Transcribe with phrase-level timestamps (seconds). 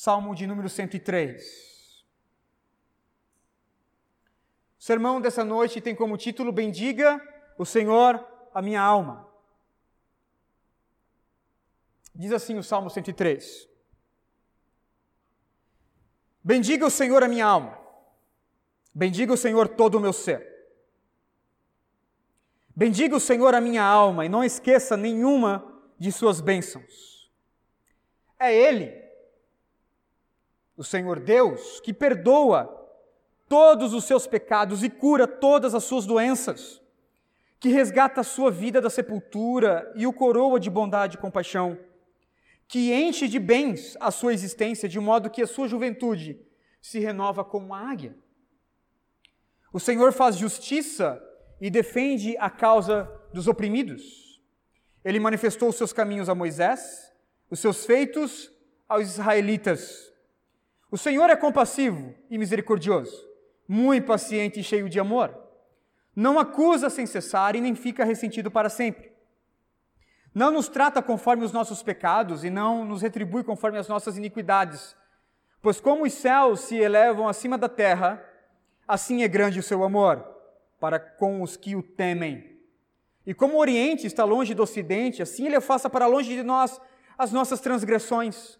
[0.00, 2.06] Salmo de número 103.
[4.78, 7.20] O sermão dessa noite tem como título Bendiga
[7.58, 8.24] o Senhor
[8.54, 9.28] a minha alma.
[12.14, 13.68] Diz assim o Salmo 103.
[16.44, 17.76] Bendiga o Senhor a minha alma.
[18.94, 20.46] Bendiga o Senhor todo o meu ser.
[22.68, 27.28] Bendiga o Senhor a minha alma e não esqueça nenhuma de suas bênçãos.
[28.38, 29.07] É Ele
[30.78, 32.72] o Senhor Deus, que perdoa
[33.48, 36.80] todos os seus pecados e cura todas as suas doenças,
[37.58, 41.76] que resgata a sua vida da sepultura e o coroa de bondade e compaixão,
[42.68, 46.40] que enche de bens a sua existência, de modo que a sua juventude
[46.80, 48.16] se renova como a águia.
[49.72, 51.20] O Senhor faz justiça
[51.60, 54.40] e defende a causa dos oprimidos.
[55.04, 57.12] Ele manifestou os seus caminhos a Moisés,
[57.50, 58.52] os seus feitos
[58.88, 60.08] aos israelitas.
[60.90, 63.14] O Senhor é compassivo e misericordioso,
[63.68, 65.36] muito paciente e cheio de amor.
[66.16, 69.12] Não acusa sem cessar e nem fica ressentido para sempre.
[70.34, 74.96] Não nos trata conforme os nossos pecados e não nos retribui conforme as nossas iniquidades.
[75.60, 78.24] Pois como os céus se elevam acima da terra,
[78.86, 80.24] assim é grande o seu amor
[80.80, 82.58] para com os que o temem.
[83.26, 86.80] E como o Oriente está longe do Ocidente, assim ele afasta para longe de nós
[87.18, 88.57] as nossas transgressões.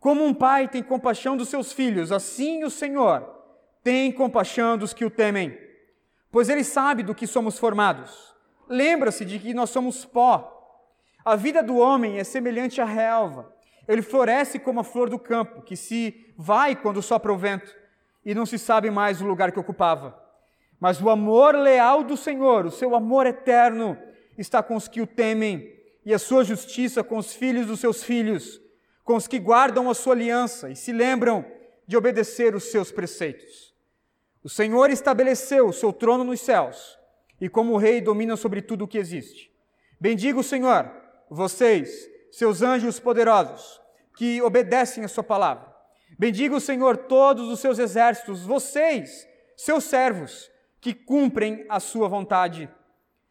[0.00, 3.36] Como um pai tem compaixão dos seus filhos, assim o Senhor
[3.82, 5.58] tem compaixão dos que o temem,
[6.30, 8.34] pois ele sabe do que somos formados.
[8.68, 10.54] Lembra-se de que nós somos pó.
[11.24, 13.52] A vida do homem é semelhante à relva.
[13.88, 17.74] Ele floresce como a flor do campo, que se vai quando sopra o vento,
[18.24, 20.22] e não se sabe mais o lugar que ocupava.
[20.78, 23.98] Mas o amor leal do Senhor, o seu amor eterno,
[24.36, 28.04] está com os que o temem, e a sua justiça com os filhos dos seus
[28.04, 28.60] filhos
[29.08, 31.42] com os que guardam a sua aliança e se lembram
[31.86, 33.74] de obedecer os seus preceitos.
[34.44, 36.98] O Senhor estabeleceu o seu trono nos céus
[37.40, 39.50] e, como rei, domina sobre tudo o que existe.
[39.98, 40.92] Bendiga o Senhor,
[41.30, 43.80] vocês, seus anjos poderosos,
[44.14, 45.74] que obedecem a sua palavra.
[46.18, 49.26] Bendiga o Senhor todos os seus exércitos, vocês,
[49.56, 50.50] seus servos,
[50.82, 52.68] que cumprem a sua vontade.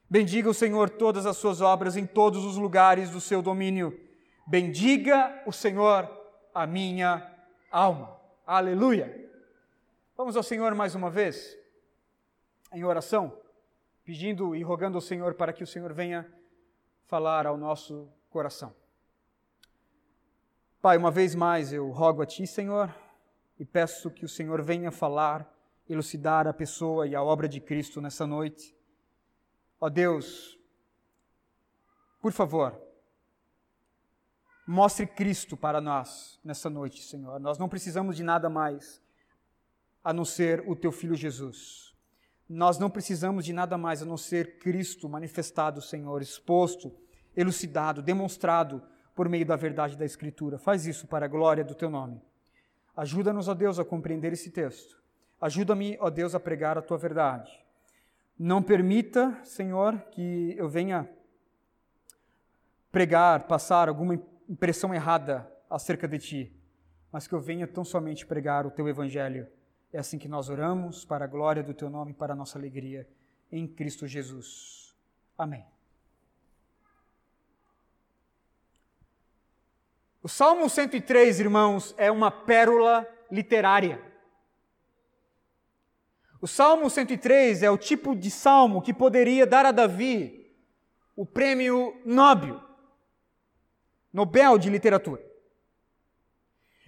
[0.10, 4.07] Bendiga o Senhor todas as suas obras em todos os lugares do seu domínio.
[4.50, 6.10] Bendiga o Senhor
[6.54, 7.36] a minha
[7.70, 8.18] alma.
[8.46, 9.30] Aleluia.
[10.16, 11.58] Vamos ao Senhor mais uma vez,
[12.72, 13.38] em oração,
[14.06, 16.26] pedindo e rogando ao Senhor para que o Senhor venha
[17.08, 18.74] falar ao nosso coração.
[20.82, 22.96] Pai, uma vez mais eu rogo a Ti, Senhor,
[23.60, 25.46] e peço que o Senhor venha falar,
[25.90, 28.74] elucidar a pessoa e a obra de Cristo nessa noite.
[29.78, 30.58] Ó Deus,
[32.22, 32.87] por favor,
[34.70, 37.40] Mostre Cristo para nós nessa noite, Senhor.
[37.40, 39.02] Nós não precisamos de nada mais
[40.04, 41.96] a não ser o teu filho Jesus.
[42.50, 46.94] Nós não precisamos de nada mais a não ser Cristo manifestado, Senhor, exposto,
[47.34, 48.84] elucidado, demonstrado
[49.16, 50.58] por meio da verdade da Escritura.
[50.58, 52.22] Faz isso para a glória do teu nome.
[52.94, 55.02] Ajuda-nos, ó Deus, a compreender esse texto.
[55.40, 57.58] Ajuda-me, ó Deus, a pregar a tua verdade.
[58.38, 61.10] Não permita, Senhor, que eu venha
[62.92, 66.62] pregar, passar alguma impressão errada acerca de ti,
[67.12, 69.48] mas que eu venha tão somente pregar o teu evangelho.
[69.92, 72.58] É assim que nós oramos, para a glória do teu nome e para a nossa
[72.58, 73.08] alegria,
[73.52, 74.96] em Cristo Jesus.
[75.38, 75.66] Amém.
[80.22, 84.02] O Salmo 103, irmãos, é uma pérola literária.
[86.42, 90.54] O Salmo 103 é o tipo de salmo que poderia dar a Davi
[91.16, 92.67] o prêmio Nobel
[94.12, 95.22] Nobel de Literatura.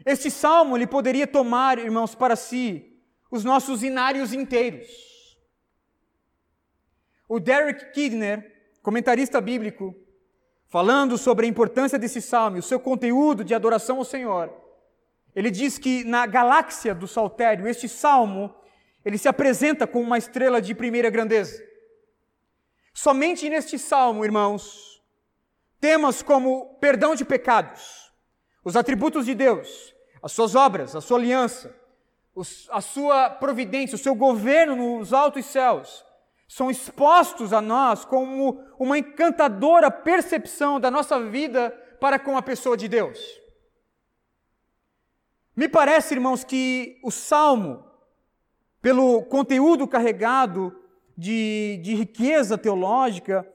[0.06, 3.00] Este salmo ele poderia tomar, irmãos, para si
[3.30, 4.88] os nossos inários inteiros.
[7.28, 9.96] O Derek Kidner, comentarista bíblico,
[10.66, 14.52] falando sobre a importância desse salmo e o seu conteúdo de adoração ao Senhor,
[15.36, 18.54] ele diz que na galáxia do saltério, este salmo,
[19.06, 21.64] ele se apresenta como uma estrela de primeira grandeza.
[22.94, 24.89] Somente neste salmo, irmãos,
[25.80, 28.12] Temas como perdão de pecados,
[28.64, 31.74] os atributos de Deus, as suas obras, a sua aliança,
[32.70, 36.06] a sua providência, o seu governo nos altos céus,
[36.48, 42.76] são expostos a nós como uma encantadora percepção da nossa vida para com a pessoa
[42.76, 43.20] de Deus.
[45.56, 47.86] Me parece, irmãos, que o salmo,
[48.82, 50.76] pelo conteúdo carregado
[51.18, 53.46] de, de riqueza teológica,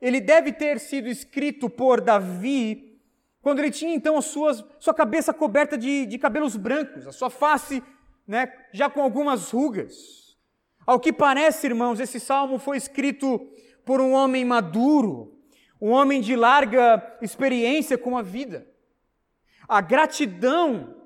[0.00, 2.90] ele deve ter sido escrito por Davi
[3.42, 7.30] quando ele tinha então a sua, sua cabeça coberta de, de cabelos brancos, a sua
[7.30, 7.82] face
[8.26, 10.36] né, já com algumas rugas.
[10.86, 13.40] Ao que parece, irmãos, esse salmo foi escrito
[13.84, 15.38] por um homem maduro,
[15.80, 18.66] um homem de larga experiência com a vida.
[19.66, 20.96] A gratidão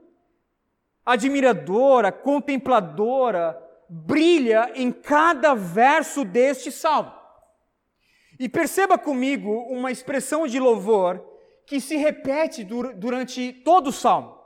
[1.05, 7.13] admiradora, contempladora, brilha em cada verso deste salmo.
[8.39, 11.25] E perceba comigo uma expressão de louvor
[11.67, 14.39] que se repete durante todo o salmo.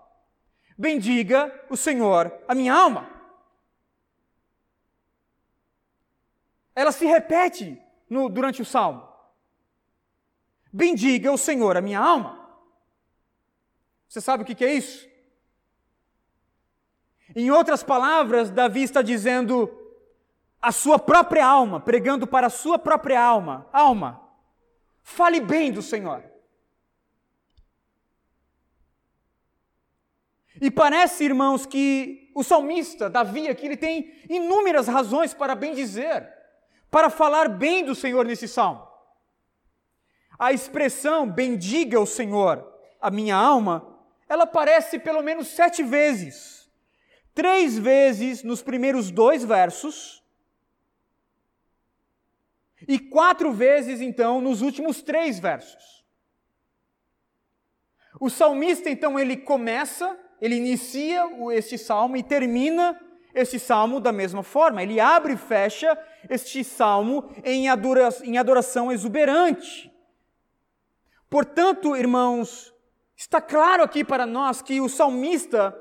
[0.77, 3.11] Bendiga o Senhor a minha alma.
[6.75, 9.07] Ela se repete no, durante o salmo.
[10.73, 12.39] Bendiga o Senhor a minha alma.
[14.09, 15.09] Você sabe o que é isso?
[17.35, 19.78] Em outras palavras, Davi está dizendo
[20.61, 24.21] a sua própria alma, pregando para a sua própria alma: alma,
[25.03, 26.25] fale bem do Senhor.
[30.61, 36.29] E parece, irmãos, que o salmista, Davi, aqui, ele tem inúmeras razões para bem dizer,
[36.91, 38.87] para falar bem do Senhor nesse salmo.
[40.39, 42.67] A expressão bendiga o Senhor,
[43.01, 46.69] a minha alma, ela aparece pelo menos sete vezes.
[47.35, 50.23] Três vezes nos primeiros dois versos,
[52.89, 56.03] e quatro vezes, então, nos últimos três versos.
[58.19, 62.99] O salmista, então, ele começa ele inicia este salmo e termina
[63.35, 64.83] este salmo da mesma forma.
[64.83, 65.99] Ele abre e fecha
[66.29, 67.69] este salmo em
[68.39, 69.93] adoração exuberante.
[71.29, 72.73] Portanto, irmãos,
[73.17, 75.77] está claro aqui para nós que o salmista,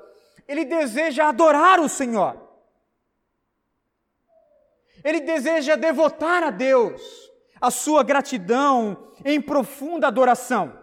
[0.47, 2.46] ele deseja adorar o Senhor.
[5.07, 7.01] Ele deseja devotar a Deus
[7.61, 10.77] a sua gratidão em profunda adoração.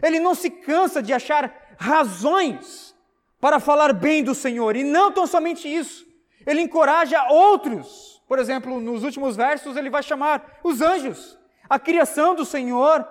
[0.00, 2.94] Ele não se cansa de achar razões
[3.40, 4.76] para falar bem do Senhor.
[4.76, 6.06] E não tão somente isso,
[6.46, 8.22] ele encoraja outros.
[8.28, 11.36] Por exemplo, nos últimos versos, ele vai chamar os anjos,
[11.68, 13.04] a criação do Senhor,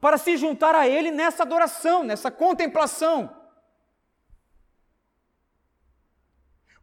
[0.00, 3.37] para se juntar a ele nessa adoração, nessa contemplação.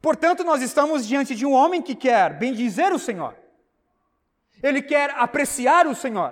[0.05, 3.35] Portanto, nós estamos diante de um homem que quer bendizer o Senhor,
[4.61, 6.31] ele quer apreciar o Senhor,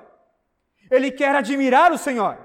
[0.91, 2.37] ele quer admirar o Senhor.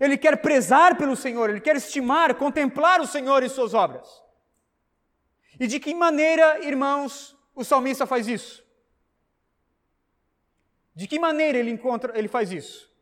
[0.00, 4.08] Ele quer prezar pelo Senhor, ele quer estimar, contemplar o Senhor e suas obras.
[5.60, 8.64] E de que maneira, irmãos, o salmista faz isso?
[10.92, 12.92] De que maneira ele encontra, ele faz isso?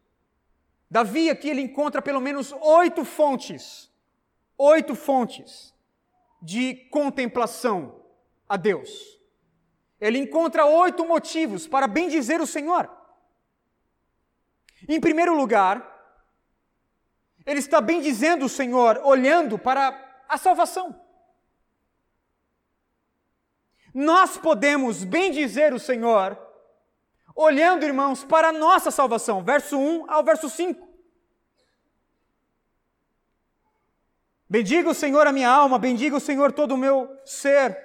[0.90, 3.90] Davi aqui ele encontra pelo menos oito fontes,
[4.58, 5.74] oito fontes
[6.40, 8.02] de contemplação
[8.48, 9.16] a Deus.
[10.00, 12.90] Ele encontra oito motivos para bendizer o Senhor.
[14.88, 15.94] Em primeiro lugar,
[17.46, 21.00] ele está bem dizendo o Senhor, olhando para a salvação.
[23.94, 26.38] Nós podemos bem dizer o Senhor,
[27.34, 30.85] olhando, irmãos, para a nossa salvação, verso 1 ao verso 5.
[34.48, 37.76] Bendiga o Senhor a minha alma, bendiga o Senhor todo o meu ser.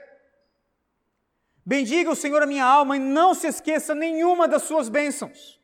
[1.66, 5.60] Bendiga o Senhor a minha alma e não se esqueça nenhuma das suas bênçãos.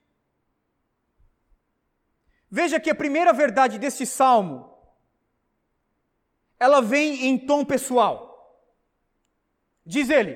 [2.49, 4.73] Veja que a primeira verdade desse salmo,
[6.59, 8.27] ela vem em tom pessoal.
[9.85, 10.35] Diz ele: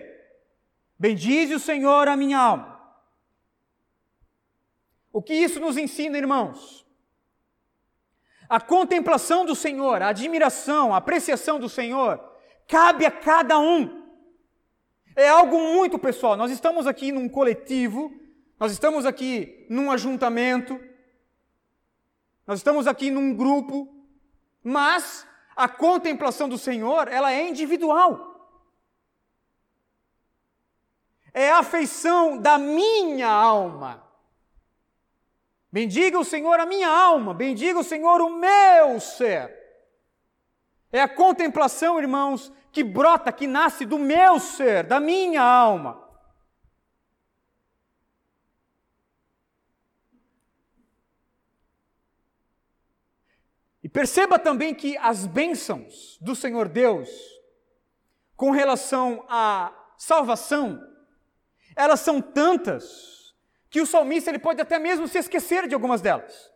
[0.99, 2.79] Bendize o Senhor a minha alma.
[5.11, 6.85] O que isso nos ensina, irmãos?
[8.51, 12.21] A contemplação do Senhor, a admiração, a apreciação do Senhor,
[12.67, 14.11] cabe a cada um.
[15.15, 16.35] É algo muito pessoal.
[16.35, 18.11] Nós estamos aqui num coletivo,
[18.59, 20.77] nós estamos aqui num ajuntamento,
[22.45, 23.87] nós estamos aqui num grupo,
[24.61, 28.51] mas a contemplação do Senhor, ela é individual.
[31.33, 34.10] É a afeição da minha alma.
[35.71, 39.57] Bendiga o Senhor a minha alma, bendiga o Senhor o meu ser.
[40.91, 46.01] É a contemplação, irmãos, que brota, que nasce do meu ser, da minha alma.
[53.91, 57.09] perceba também que as bênçãos do Senhor Deus,
[58.35, 60.81] com relação à salvação,
[61.75, 63.20] elas são tantas
[63.71, 66.51] que o salmista ele pode até mesmo se esquecer de algumas delas.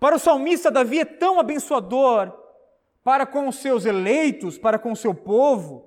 [0.00, 2.32] Para o salmista, Davi é tão abençoador
[3.04, 5.86] para com os seus eleitos, para com o seu povo,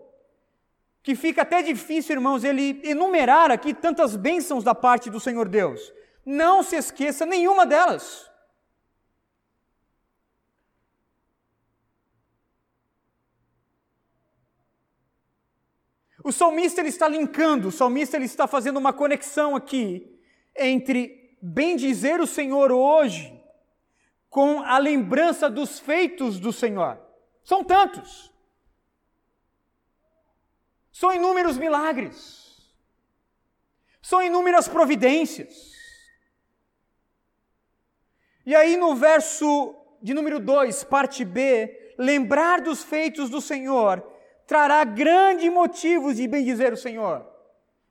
[1.01, 5.91] que fica até difícil, irmãos, ele enumerar aqui tantas bênçãos da parte do Senhor Deus.
[6.23, 8.29] Não se esqueça nenhuma delas.
[16.23, 20.17] O salmista ele está linkando, o salmista ele está fazendo uma conexão aqui
[20.55, 23.37] entre bem dizer o Senhor hoje
[24.29, 26.97] com a lembrança dos feitos do Senhor.
[27.43, 28.33] São tantos.
[30.91, 32.73] São inúmeros milagres.
[34.01, 35.73] São inúmeras providências.
[38.45, 44.12] E aí no verso de número 2, parte B, lembrar dos feitos do Senhor
[44.45, 47.25] trará grandes motivos de bendizer o Senhor.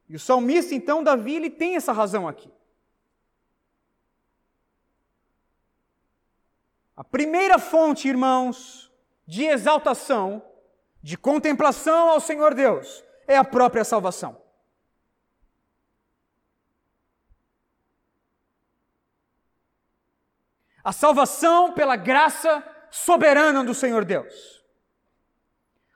[0.09, 2.53] E o salmista, então, Davi, ele tem essa razão aqui.
[6.97, 8.93] A primeira fonte, irmãos,
[9.27, 10.43] de exaltação,
[11.03, 14.41] de contemplação ao Senhor Deus, é a própria salvação.
[20.85, 24.62] A salvação pela graça soberana do Senhor Deus.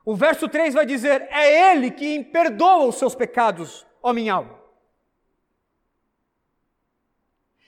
[0.06, 4.56] O verso 3 vai dizer: É Ele que perdoa os seus pecados, ó minha alma.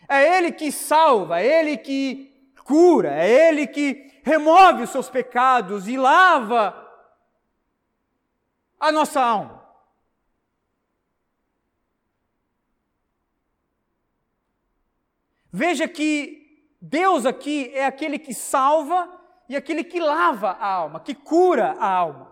[0.09, 5.89] É Ele que salva, é Ele que cura, é Ele que remove os seus pecados
[5.89, 6.87] e lava
[8.79, 9.59] a nossa alma.
[15.51, 19.13] Veja que Deus aqui é aquele que salva
[19.49, 22.28] e aquele que lava a alma, que cura a alma.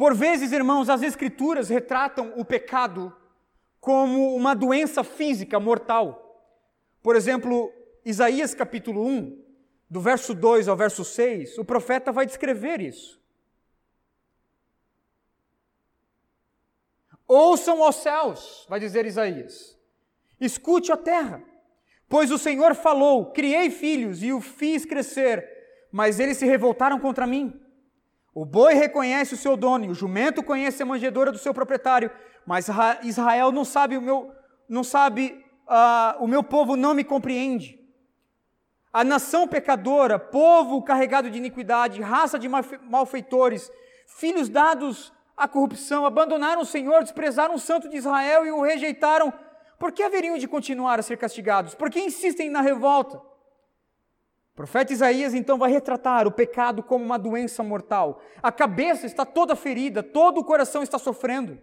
[0.00, 3.14] Por vezes, irmãos, as Escrituras retratam o pecado
[3.78, 6.42] como uma doença física mortal.
[7.02, 7.70] Por exemplo,
[8.02, 9.44] Isaías capítulo 1,
[9.90, 13.20] do verso 2 ao verso 6, o profeta vai descrever isso.
[17.28, 19.78] Ouçam os céus, vai dizer Isaías.
[20.40, 21.44] Escute a terra.
[22.08, 25.46] Pois o Senhor falou: Criei filhos e o fiz crescer,
[25.92, 27.60] mas eles se revoltaram contra mim.
[28.34, 32.10] O boi reconhece o seu dono, o jumento conhece a manjedoura do seu proprietário,
[32.46, 32.68] mas
[33.02, 34.32] Israel não sabe o meu,
[34.68, 37.78] não sabe, uh, o meu povo não me compreende.
[38.92, 43.70] A nação pecadora, povo carregado de iniquidade, raça de malfeitores,
[44.06, 49.32] filhos dados à corrupção, abandonaram o Senhor, desprezaram o santo de Israel e o rejeitaram
[49.80, 51.74] por que haveriam de continuar a ser castigados?
[51.74, 53.18] Por que insistem na revolta?
[54.60, 58.20] Profeta Isaías então vai retratar o pecado como uma doença mortal.
[58.42, 61.58] A cabeça está toda ferida, todo o coração está sofrendo.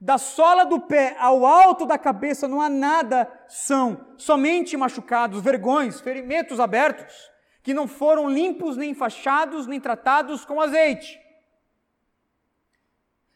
[0.00, 6.00] Da sola do pé ao alto da cabeça não há nada são, somente machucados, vergões,
[6.00, 7.14] ferimentos abertos,
[7.62, 11.20] que não foram limpos, nem enfaixados, nem tratados com azeite.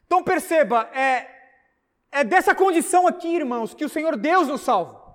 [0.07, 1.26] Então perceba, é,
[2.11, 5.06] é dessa condição aqui, irmãos, que o Senhor Deus nos salva.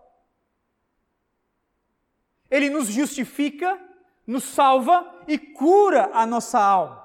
[2.51, 3.79] Ele nos justifica,
[4.27, 7.01] nos salva e cura a nossa alma.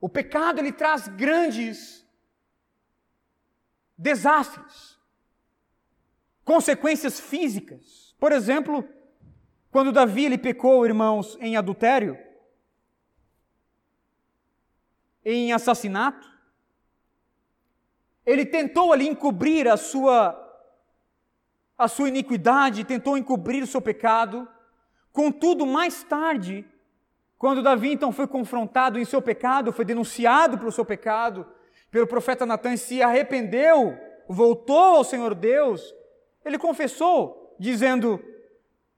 [0.00, 2.04] O pecado ele traz grandes
[3.96, 4.98] desastres,
[6.44, 8.14] consequências físicas.
[8.18, 8.88] Por exemplo,
[9.70, 12.18] quando Davi ele pecou, irmãos, em adultério,
[15.26, 16.30] em assassinato.
[18.24, 20.45] Ele tentou ali encobrir a sua
[21.76, 24.48] a sua iniquidade, tentou encobrir o seu pecado.
[25.12, 26.64] Contudo, mais tarde,
[27.38, 31.46] quando Davi então foi confrontado em seu pecado, foi denunciado pelo seu pecado,
[31.90, 35.94] pelo profeta Natan e se arrependeu, voltou ao Senhor Deus,
[36.44, 38.22] ele confessou, dizendo: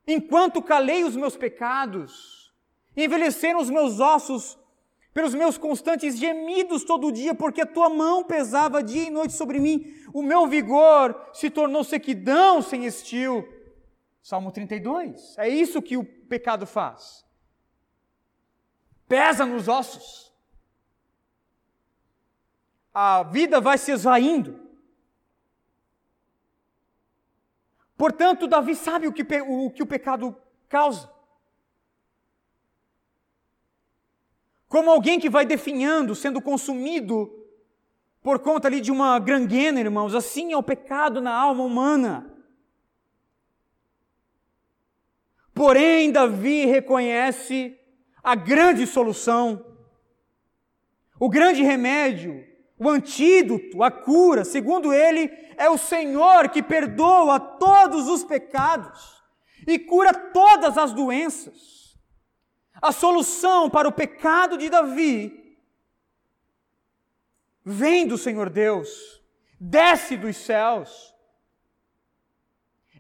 [0.07, 2.53] Enquanto calei os meus pecados,
[2.97, 4.58] envelheceram os meus ossos
[5.19, 9.59] pelos meus constantes gemidos todo dia, porque a tua mão pesava dia e noite sobre
[9.59, 13.45] mim, o meu vigor se tornou sequidão sem estio.
[14.23, 15.37] Salmo 32.
[15.37, 17.27] É isso que o pecado faz.
[19.09, 20.33] Pesa nos ossos.
[22.95, 24.69] A vida vai se esvaindo.
[27.97, 30.37] Portanto, Davi sabe o que o, que o pecado
[30.69, 31.11] causa.
[34.69, 37.31] Como alguém que vai definhando, sendo consumido
[38.23, 42.35] por conta ali de uma granguena, irmãos, assim é o pecado na alma humana.
[45.55, 47.77] Porém, Davi reconhece
[48.23, 49.65] a grande solução,
[51.19, 52.45] o grande remédio,
[52.79, 59.23] o antídoto, a cura, segundo ele, é o Senhor que perdoa todos os pecados
[59.67, 61.78] e cura todas as doenças.
[62.81, 65.59] A solução para o pecado de Davi
[67.65, 69.21] vem do Senhor Deus,
[69.59, 71.15] desce dos céus.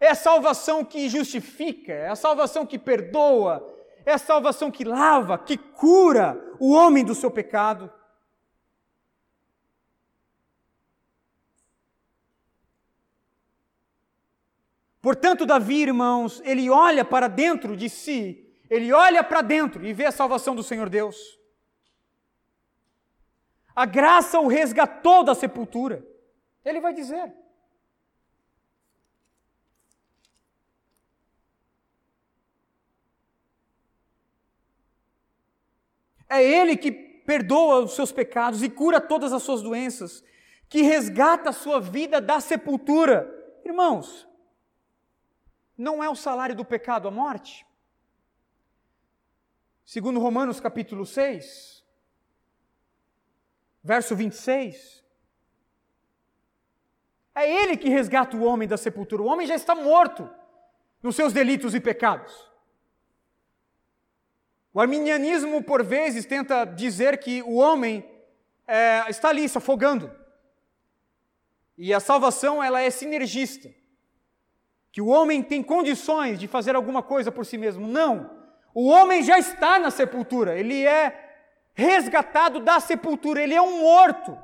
[0.00, 5.38] É a salvação que justifica, é a salvação que perdoa, é a salvação que lava,
[5.38, 7.92] que cura o homem do seu pecado.
[15.00, 20.06] Portanto, Davi, irmãos, ele olha para dentro de si, ele olha para dentro e vê
[20.06, 21.38] a salvação do Senhor Deus.
[23.74, 26.04] A graça o resgatou da sepultura.
[26.64, 27.32] Ele vai dizer.
[36.28, 40.24] É Ele que perdoa os seus pecados e cura todas as suas doenças,
[40.68, 43.32] que resgata a sua vida da sepultura.
[43.64, 44.28] Irmãos,
[45.76, 47.67] não é o salário do pecado a morte?
[49.88, 51.82] Segundo Romanos capítulo 6,
[53.82, 55.02] verso 26.
[57.34, 59.22] É ele que resgata o homem da sepultura.
[59.22, 60.28] O homem já está morto
[61.02, 62.34] nos seus delitos e pecados.
[64.74, 68.06] O arminianismo, por vezes, tenta dizer que o homem
[68.66, 70.14] é, está ali se afogando.
[71.78, 73.74] E a salvação ela é sinergista
[74.92, 77.88] que o homem tem condições de fazer alguma coisa por si mesmo.
[77.88, 78.36] Não.
[78.80, 81.34] O homem já está na sepultura, ele é
[81.74, 84.38] resgatado da sepultura, ele é um morto.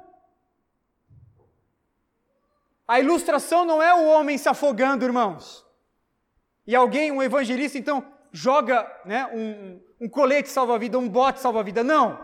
[2.89, 5.65] A ilustração não é o homem se afogando, irmãos.
[6.67, 11.85] E alguém, um evangelista, então, joga né, um, um colete salva-vida, um bote salva-vida.
[11.85, 12.19] Não.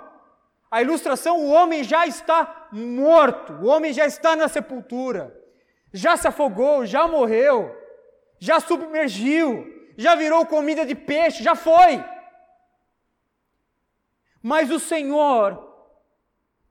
[0.68, 5.40] A ilustração, o homem já está morto, o homem já está na sepultura,
[5.92, 7.78] já se afogou, já morreu
[8.40, 12.02] já submergiu, já virou comida de peixe, já foi.
[14.42, 15.62] Mas o Senhor,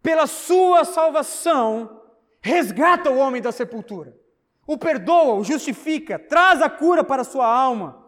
[0.01, 2.01] pela sua salvação,
[2.41, 4.17] resgata o homem da sepultura,
[4.65, 8.03] o perdoa, o justifica, traz a cura para a sua alma,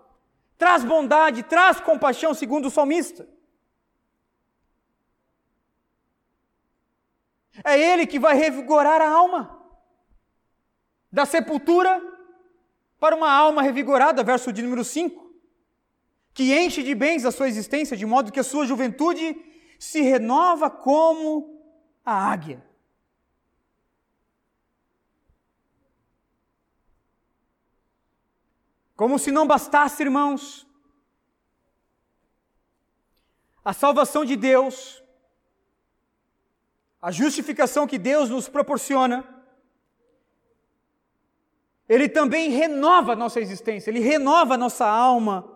[0.57, 3.29] traz bondade, traz compaixão, segundo o salmista.
[7.63, 9.59] É Ele que vai revigorar a alma
[11.11, 12.01] da sepultura
[13.01, 15.20] para uma alma revigorada, verso de número 5,
[16.33, 19.35] que enche de bens a sua existência, de modo que a sua juventude
[19.77, 21.59] se renova como
[22.05, 22.63] a águia.
[28.95, 30.67] Como se não bastasse, irmãos,
[33.65, 35.03] a salvação de Deus,
[37.01, 39.27] a justificação que Deus nos proporciona,
[41.89, 45.50] ele também renova a nossa existência, ele renova a nossa alma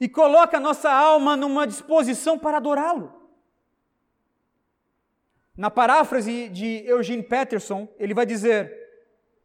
[0.00, 3.12] e coloca a nossa alma numa disposição para adorá-lo.
[5.56, 8.86] Na paráfrase de Eugene Peterson, ele vai dizer: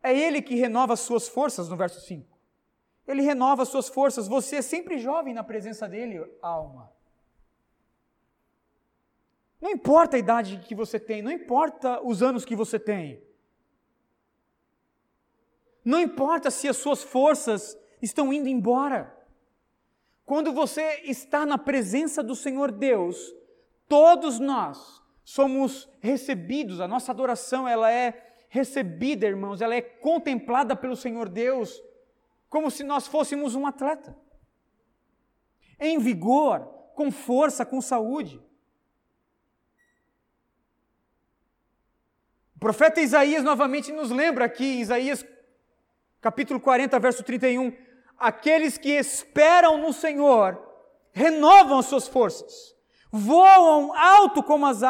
[0.04, 2.28] é ele que renova as suas forças, no verso 5.
[3.08, 6.92] Ele renova as suas forças, você é sempre jovem na presença dele, alma.
[9.60, 13.22] Não importa a idade que você tem, não importa os anos que você tem.
[15.84, 19.16] Não importa se as suas forças estão indo embora.
[20.26, 23.18] Quando você está na presença do Senhor Deus,
[23.88, 30.96] todos nós somos recebidos, a nossa adoração ela é recebida, irmãos, ela é contemplada pelo
[30.96, 31.82] Senhor Deus
[32.50, 34.14] como se nós fôssemos um atleta.
[35.80, 38.42] Em vigor, com força, com saúde.
[42.56, 45.26] O profeta Isaías novamente nos lembra aqui, Isaías
[46.20, 47.74] capítulo 40, verso 31.
[48.22, 50.62] Aqueles que esperam no Senhor
[51.12, 52.76] renovam as suas forças,
[53.12, 54.84] voam alto como as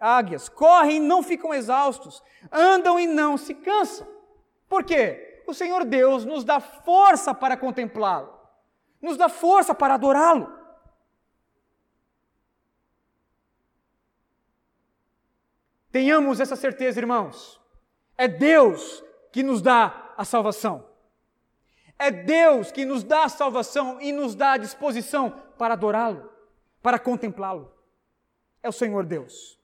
[0.00, 4.04] águias, correm e não ficam exaustos, andam e não se cansam.
[4.68, 5.44] Por quê?
[5.46, 8.36] O Senhor Deus nos dá força para contemplá-lo,
[9.00, 10.52] nos dá força para adorá-lo.
[15.92, 17.60] Tenhamos essa certeza, irmãos.
[18.18, 20.91] É Deus que nos dá a salvação.
[22.02, 26.28] É Deus que nos dá a salvação e nos dá a disposição para adorá-lo,
[26.82, 27.72] para contemplá-lo.
[28.60, 29.56] É o Senhor Deus.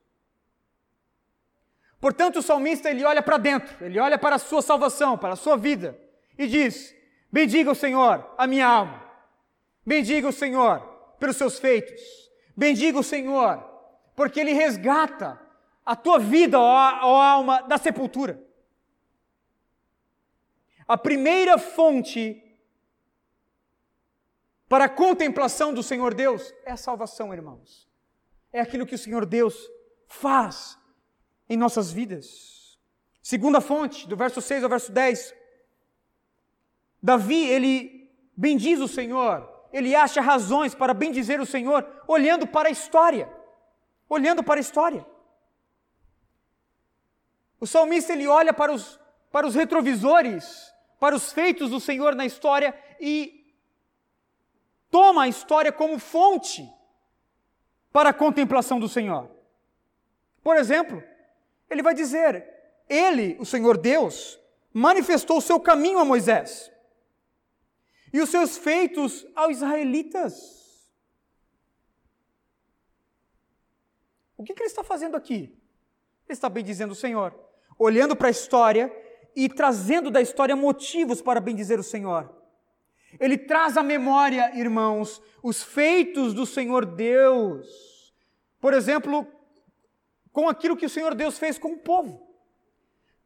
[2.01, 5.37] Portanto, o salmista ele olha para dentro, ele olha para a sua salvação, para a
[5.37, 5.99] sua vida
[6.39, 6.95] e diz:
[7.31, 9.03] Bendiga o Senhor, a minha alma.
[9.85, 10.79] Bendiga o Senhor
[11.19, 12.01] pelos seus feitos.
[12.57, 13.59] Bendiga o Senhor,
[14.15, 15.41] porque ele resgata
[15.85, 18.48] a tua vida, ó, ó alma, da sepultura.
[20.89, 22.43] A primeira fonte
[24.67, 27.87] para a contemplação do Senhor Deus é a salvação, irmãos.
[28.51, 29.55] É aquilo que o Senhor Deus
[30.07, 30.79] faz
[31.47, 32.79] em nossas vidas.
[33.21, 35.35] Segunda fonte, do verso 6 ao verso 10.
[37.03, 42.73] Davi, ele bendiz o Senhor, ele acha razões para bendizer o Senhor, olhando para a
[42.73, 43.31] história.
[44.09, 45.07] Olhando para a história.
[47.61, 48.99] O salmista ele olha para os,
[49.31, 53.55] para os retrovisores, para os feitos do Senhor na história e
[54.91, 56.69] toma a história como fonte
[57.93, 59.31] para a contemplação do Senhor.
[60.43, 61.03] Por exemplo,
[61.71, 62.47] ele vai dizer:
[62.89, 64.39] Ele, o Senhor Deus,
[64.73, 66.71] manifestou o seu caminho a Moisés
[68.13, 70.59] e os seus feitos aos israelitas.
[74.37, 75.59] O que, que ele está fazendo aqui?
[76.27, 77.35] Ele está bem dizendo o Senhor,
[77.79, 78.95] olhando para a história
[79.39, 82.29] e trazendo da história motivos para bendizer o Senhor.
[83.21, 88.13] Ele traz à memória, irmãos, os feitos do Senhor Deus.
[88.61, 89.25] Por exemplo,
[90.33, 92.21] com aquilo que o Senhor Deus fez com o povo.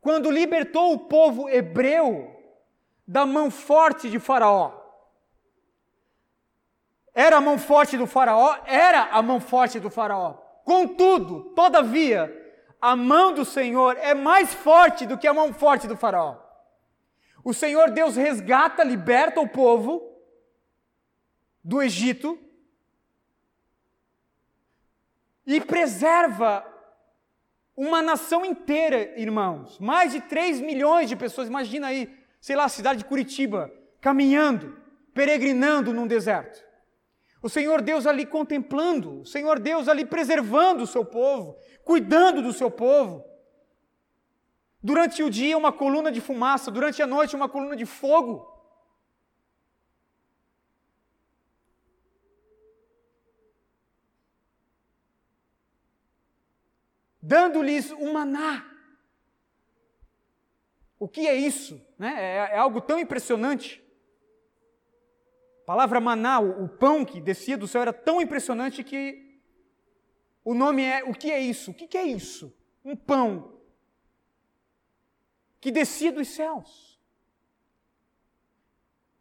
[0.02, 2.30] Quando libertou o povo hebreu
[3.08, 4.70] da mão forte de Faraó.
[7.14, 8.58] Era a mão forte do Faraó?
[8.66, 10.34] Era a mão forte do Faraó.
[10.62, 12.41] Contudo, todavia,
[12.82, 16.36] a mão do Senhor é mais forte do que a mão forte do Faraó.
[17.44, 20.02] O Senhor Deus resgata, liberta o povo
[21.62, 22.36] do Egito
[25.46, 26.66] e preserva
[27.76, 29.78] uma nação inteira, irmãos.
[29.78, 31.46] Mais de 3 milhões de pessoas.
[31.46, 34.76] Imagina aí, sei lá, a cidade de Curitiba, caminhando,
[35.14, 36.64] peregrinando num deserto.
[37.42, 42.52] O Senhor Deus ali contemplando, o Senhor Deus ali preservando o seu povo, cuidando do
[42.52, 43.24] seu povo.
[44.82, 48.50] Durante o dia, uma coluna de fumaça, durante a noite, uma coluna de fogo.
[57.20, 58.68] Dando-lhes um maná.
[60.98, 61.80] O que é isso?
[61.96, 62.14] Né?
[62.16, 63.80] É, é algo tão impressionante.
[65.62, 69.31] A palavra maná, o, o pão que descia do céu, era tão impressionante que
[70.44, 71.70] o nome é: o que é isso?
[71.70, 72.52] O que, é isso?
[72.84, 73.60] Um pão
[75.60, 77.00] que descia dos céus.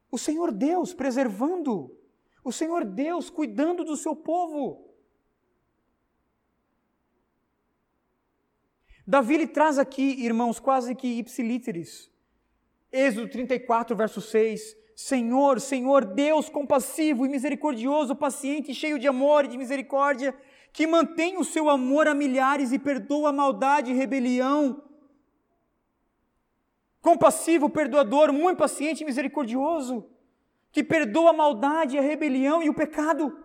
[0.09, 1.95] O Senhor Deus preservando,
[2.43, 4.89] o Senhor Deus cuidando do seu povo.
[9.05, 12.09] Davi lhe traz aqui, irmãos, quase que ipsilíteres.
[12.91, 14.75] Êxodo 34, verso 6.
[14.95, 20.35] Senhor, Senhor, Deus compassivo e misericordioso, paciente, cheio de amor e de misericórdia,
[20.71, 24.83] que mantém o seu amor a milhares e perdoa a maldade e rebelião
[27.01, 30.07] compassivo, perdoador, muito paciente e misericordioso,
[30.71, 33.37] que perdoa a maldade, a rebelião e o pecado.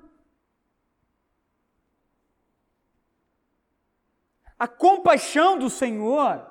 [4.59, 6.47] A compaixão do Senhor,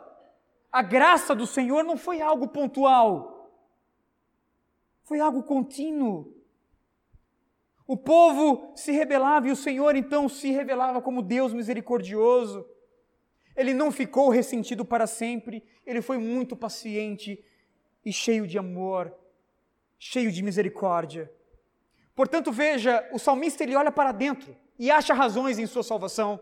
[0.72, 3.52] a graça do Senhor não foi algo pontual,
[5.04, 6.34] foi algo contínuo.
[7.88, 12.65] O povo se rebelava e o Senhor então se revelava como Deus misericordioso.
[13.56, 17.43] Ele não ficou ressentido para sempre, ele foi muito paciente
[18.04, 19.13] e cheio de amor,
[20.00, 21.32] cheio de misericórdia.
[22.15, 26.39] Portanto, veja, o salmista ele olha para dentro e acha razões em sua salvação.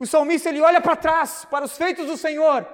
[0.00, 2.66] O salmista ele olha para trás, para os feitos do Senhor,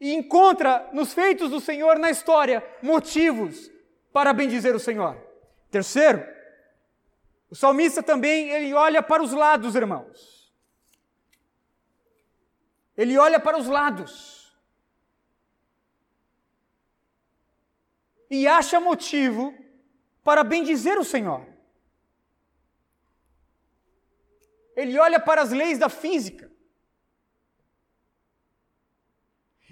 [0.00, 3.70] e encontra nos feitos do Senhor na história motivos
[4.12, 5.29] para bendizer o Senhor.
[5.70, 6.26] Terceiro,
[7.48, 10.52] o salmista também ele olha para os lados, irmãos.
[12.96, 14.54] Ele olha para os lados
[18.28, 19.54] e acha motivo
[20.22, 21.46] para bendizer o Senhor.
[24.76, 26.50] Ele olha para as leis da física.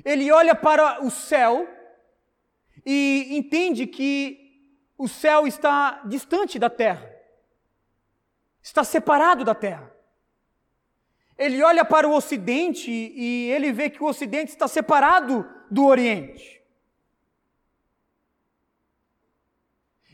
[0.05, 1.69] Ele olha para o céu
[2.85, 4.48] e entende que
[4.99, 7.09] o céu está distante da terra,
[8.61, 9.95] está separado da terra.
[11.39, 16.61] Ele olha para o Ocidente e ele vê que o Ocidente está separado do Oriente.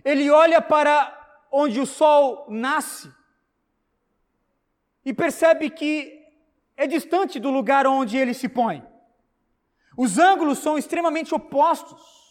[0.05, 3.11] Ele olha para onde o sol nasce
[5.03, 6.23] e percebe que
[6.77, 8.87] é distante do lugar onde ele se põe.
[9.97, 12.24] Os ângulos são extremamente opostos.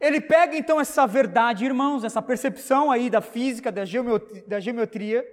[0.00, 5.24] Ele pega então essa verdade, irmãos, essa percepção aí da física, da geometria, da geometria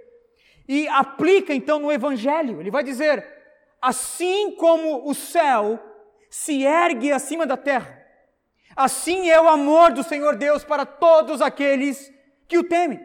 [0.68, 2.60] e aplica então no Evangelho.
[2.60, 3.26] Ele vai dizer:
[3.82, 5.80] assim como o céu
[6.30, 8.00] se ergue acima da terra,
[8.76, 12.14] assim é o amor do Senhor Deus para todos aqueles
[12.48, 13.00] que o temem.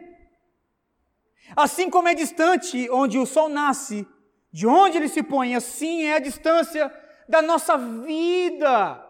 [1.55, 4.07] Assim como é distante onde o sol nasce
[4.51, 6.91] de onde ele se põe, assim é a distância
[7.27, 9.04] da nossa vida,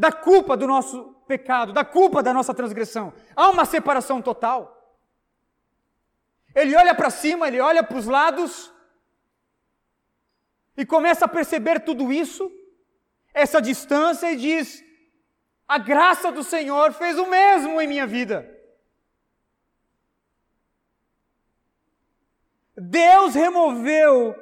[0.00, 3.12] da culpa do nosso pecado, da culpa da nossa transgressão.
[3.36, 4.58] Há uma separação total.
[6.54, 8.72] Ele olha para cima, ele olha para os lados
[10.74, 12.50] e começa a perceber tudo isso,
[13.34, 14.82] essa distância, e diz:
[15.68, 18.48] A graça do Senhor fez o mesmo em minha vida.
[22.74, 24.34] Deus removeu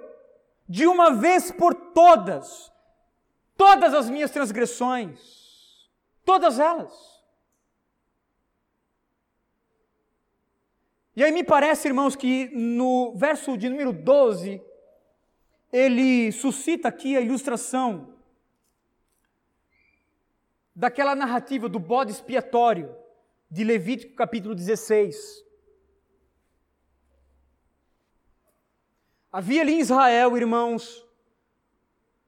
[0.68, 2.70] de uma vez por todas
[3.58, 5.37] todas as minhas transgressões,
[6.28, 6.92] todas elas.
[11.16, 14.62] E aí me parece, irmãos, que no verso de número 12,
[15.72, 18.14] ele suscita aqui a ilustração
[20.76, 22.94] daquela narrativa do bode expiatório
[23.50, 25.42] de Levítico capítulo 16.
[29.32, 31.06] Havia ali em Israel, irmãos,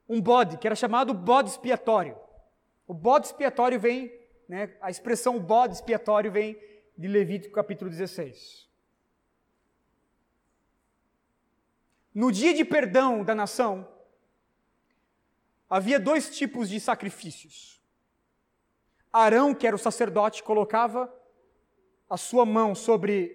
[0.09, 2.30] um bode que era chamado bode expiatório.
[2.91, 4.13] O bode expiatório vem,
[4.49, 6.61] né, a expressão bode expiatório vem
[6.99, 8.69] de Levítico capítulo 16.
[12.13, 13.87] No dia de perdão da nação,
[15.69, 17.81] havia dois tipos de sacrifícios.
[19.13, 21.09] Arão, que era o sacerdote, colocava
[22.09, 23.33] a sua mão sobre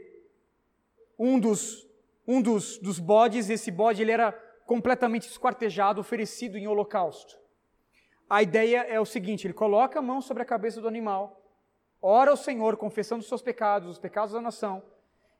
[1.17, 1.87] um dos,
[2.27, 4.33] um dos, dos bodes, esse bode ele era
[4.65, 7.44] completamente esquartejado, oferecido em holocausto.
[8.29, 11.41] A ideia é o seguinte: ele coloca a mão sobre a cabeça do animal,
[12.01, 14.83] ora ao Senhor, confessando os seus pecados, os pecados da nação,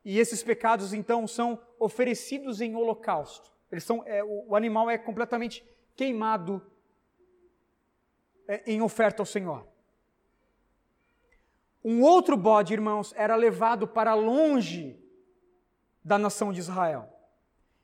[0.03, 3.51] e esses pecados então são oferecidos em holocausto.
[3.71, 6.61] Eles são, é, o, o, animal é completamente queimado
[8.47, 9.67] é, em oferta ao Senhor.
[11.83, 14.99] Um outro bode, irmãos, era levado para longe
[16.03, 17.11] da nação de Israel.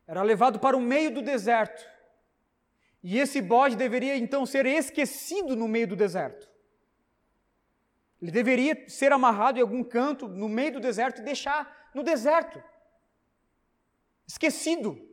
[0.07, 1.90] Era levado para o meio do deserto.
[3.03, 6.49] E esse bode deveria então ser esquecido no meio do deserto.
[8.21, 12.63] Ele deveria ser amarrado em algum canto no meio do deserto e deixar no deserto,
[14.27, 15.11] esquecido,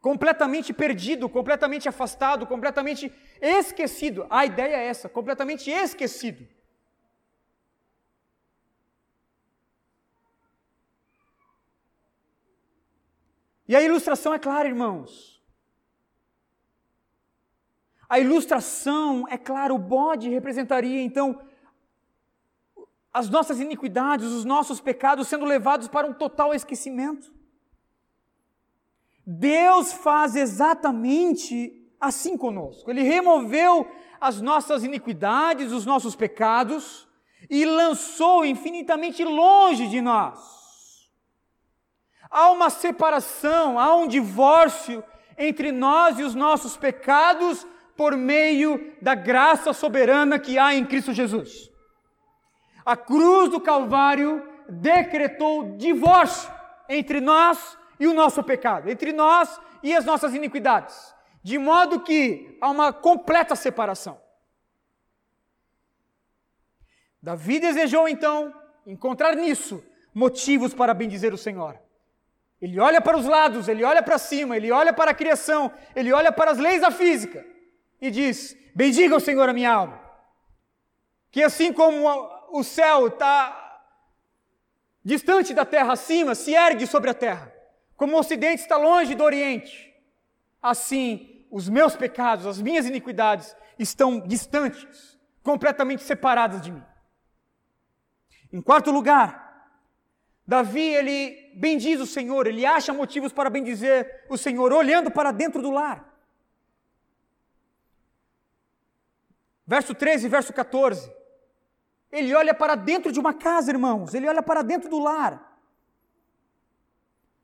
[0.00, 4.26] completamente perdido, completamente afastado, completamente esquecido.
[4.30, 6.48] A ideia é essa, completamente esquecido.
[13.68, 15.40] E a ilustração é clara, irmãos.
[18.08, 21.40] A ilustração, é claro, o bode representaria então
[23.12, 27.32] as nossas iniquidades, os nossos pecados sendo levados para um total esquecimento.
[29.26, 32.90] Deus faz exatamente assim conosco.
[32.90, 33.86] Ele removeu
[34.20, 37.08] as nossas iniquidades, os nossos pecados
[37.48, 40.61] e lançou infinitamente longe de nós.
[42.32, 45.04] Há uma separação, há um divórcio
[45.36, 51.12] entre nós e os nossos pecados por meio da graça soberana que há em Cristo
[51.12, 51.70] Jesus.
[52.86, 56.50] A cruz do Calvário decretou divórcio
[56.88, 62.56] entre nós e o nosso pecado, entre nós e as nossas iniquidades, de modo que
[62.62, 64.18] há uma completa separação.
[67.22, 68.54] Davi desejou então
[68.86, 71.78] encontrar nisso motivos para bendizer o Senhor.
[72.62, 76.12] Ele olha para os lados, ele olha para cima, ele olha para a criação, ele
[76.12, 77.44] olha para as leis da física
[78.00, 80.00] e diz: Bendiga o Senhor a minha alma.
[81.32, 82.06] Que assim como
[82.52, 83.80] o céu está
[85.04, 87.52] distante da terra acima, se ergue sobre a terra.
[87.96, 89.92] Como o ocidente está longe do oriente,
[90.62, 96.82] assim os meus pecados, as minhas iniquidades estão distantes, completamente separadas de mim.
[98.52, 99.51] Em quarto lugar,
[100.46, 105.62] Davi, ele bendiz o Senhor, ele acha motivos para bendizer o Senhor, olhando para dentro
[105.62, 106.12] do lar.
[109.66, 111.10] Verso 13 e verso 14.
[112.10, 115.58] Ele olha para dentro de uma casa, irmãos, ele olha para dentro do lar.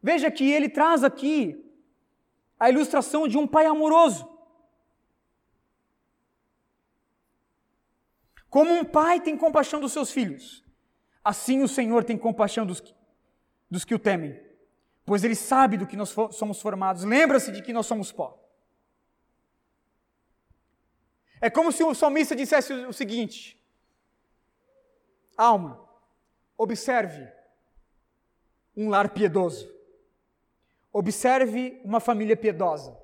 [0.03, 1.65] Veja que ele traz aqui
[2.59, 4.29] a ilustração de um pai amoroso.
[8.51, 10.65] Como um pai tem compaixão dos seus filhos,
[11.29, 12.83] assim o Senhor tem compaixão dos,
[13.71, 14.41] dos que o temem,
[15.05, 18.43] pois ele sabe do que nós somos formados, lembra-se de que nós somos pó.
[21.39, 23.63] É como se o salmista dissesse o seguinte:
[25.37, 25.87] Alma,
[26.57, 27.31] observe
[28.75, 29.71] um lar piedoso.
[30.91, 32.99] Observe uma família piedosa.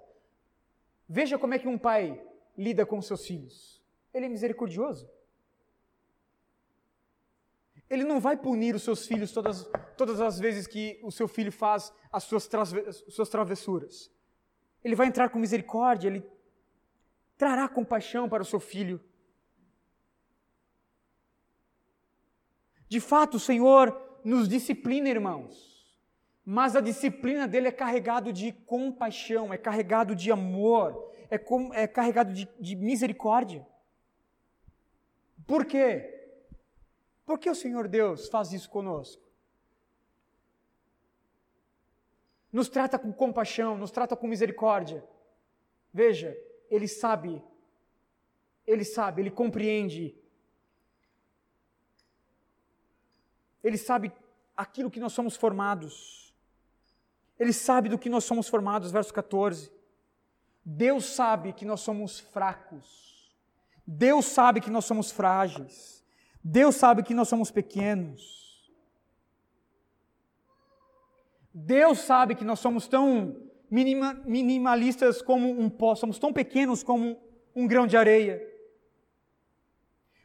[1.07, 2.21] Veja como é que um pai
[2.57, 3.85] lida com seus filhos.
[4.15, 5.09] Ele é misericordioso.
[7.95, 11.53] Ele não vai punir os seus filhos todas, todas as vezes que o seu filho
[11.53, 14.11] faz as suas, as suas travessuras.
[14.83, 16.27] Ele vai entrar com misericórdia, ele
[17.39, 19.01] trará compaixão para o seu filho.
[22.89, 25.75] De fato, o Senhor nos disciplina, irmãos,
[26.45, 31.87] mas a disciplina dele é carregado de compaixão, é carregado de amor, é, com, é
[31.87, 33.67] carregado de, de misericórdia.
[35.47, 36.14] Por quê?
[37.25, 39.23] Por que o Senhor Deus faz isso conosco?
[42.53, 45.03] Nos trata com compaixão, nos trata com misericórdia.
[45.93, 46.37] Veja,
[46.71, 47.43] Ele sabe,
[48.67, 50.17] Ele sabe, Ele compreende.
[53.63, 54.13] Ele sabe
[54.57, 56.33] aquilo que nós somos formados.
[57.39, 59.73] Ele sabe do que nós somos formados, verso 14.
[60.65, 63.35] Deus sabe que nós somos fracos.
[63.87, 66.04] Deus sabe que nós somos frágeis.
[66.45, 68.71] Deus sabe que nós somos pequenos.
[71.55, 77.19] Deus sabe que nós somos tão minima, minimalistas como um pó, somos tão pequenos como
[77.57, 78.43] um grão de areia.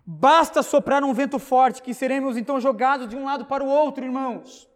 [0.05, 4.03] Basta soprar um vento forte que seremos então jogados de um lado para o outro,
[4.03, 4.67] irmãos.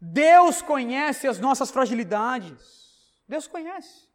[0.00, 3.22] Deus conhece as nossas fragilidades.
[3.26, 4.09] Deus conhece.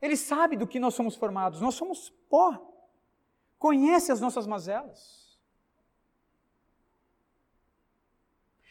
[0.00, 1.60] Ele sabe do que nós somos formados.
[1.60, 2.72] Nós somos pó.
[3.58, 5.38] Conhece as nossas mazelas.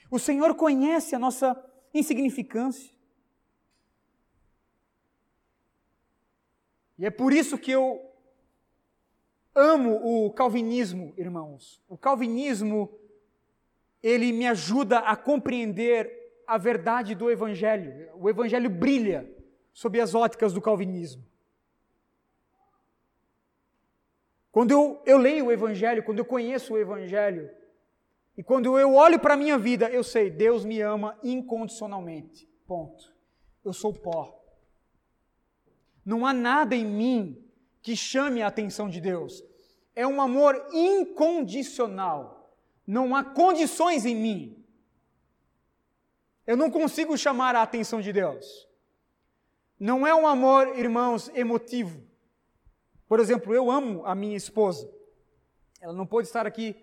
[0.10, 1.62] O Senhor conhece a nossa
[1.94, 2.94] insignificância.
[6.98, 8.14] E é por isso que eu
[9.54, 11.82] amo o calvinismo, irmãos.
[11.90, 12.98] O calvinismo
[14.02, 18.10] ele me ajuda a compreender a verdade do evangelho.
[18.16, 19.28] O evangelho brilha
[19.76, 21.22] sob as óticas do calvinismo.
[24.50, 27.52] Quando eu, eu leio o Evangelho, quando eu conheço o Evangelho,
[28.38, 32.50] e quando eu olho para a minha vida, eu sei, Deus me ama incondicionalmente.
[32.66, 33.14] Ponto.
[33.66, 34.42] Eu sou pó.
[36.06, 37.46] Não há nada em mim
[37.82, 39.44] que chame a atenção de Deus.
[39.94, 42.56] É um amor incondicional.
[42.88, 44.66] Não há condições em mim.
[46.48, 48.65] Eu não consigo chamar a atenção de Deus.
[49.80, 52.02] Não é um amor, irmãos, emotivo.
[53.08, 54.90] Por exemplo, eu amo a minha esposa.
[55.82, 56.76] Ela não pôde estar aqui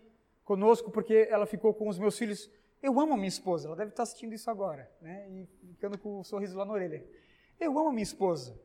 [0.44, 2.50] conosco porque ela ficou com os meus filhos.
[2.82, 5.28] Eu amo a minha esposa, ela deve estar assistindo isso agora, né?
[5.30, 7.04] E ficando com o um sorriso lá na orelha.
[7.58, 8.58] Eu amo a minha esposa.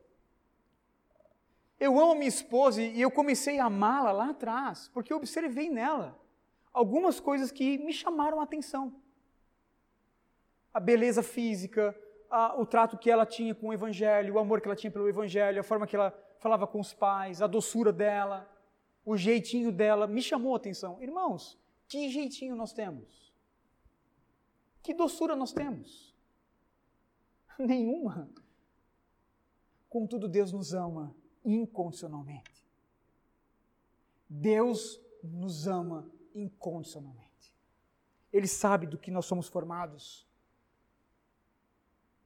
[1.80, 5.70] Eu amo a minha esposa e eu comecei a amá-la lá atrás, porque eu observei
[5.70, 6.20] nela
[6.74, 8.94] algumas coisas que me chamaram a atenção.
[10.74, 11.96] A beleza física,
[12.58, 15.60] o trato que ela tinha com o Evangelho, o amor que ela tinha pelo Evangelho,
[15.60, 18.50] a forma que ela falava com os pais, a doçura dela,
[19.06, 21.02] o jeitinho dela, me chamou a atenção.
[21.02, 23.34] Irmãos, que jeitinho nós temos?
[24.84, 26.16] Que doçura nós temos?
[27.58, 28.30] Nenhuma.
[29.90, 32.68] Contudo, Deus nos ama incondicionalmente.
[34.30, 37.56] Deus nos ama incondicionalmente.
[38.32, 40.27] Ele sabe do que nós somos formados.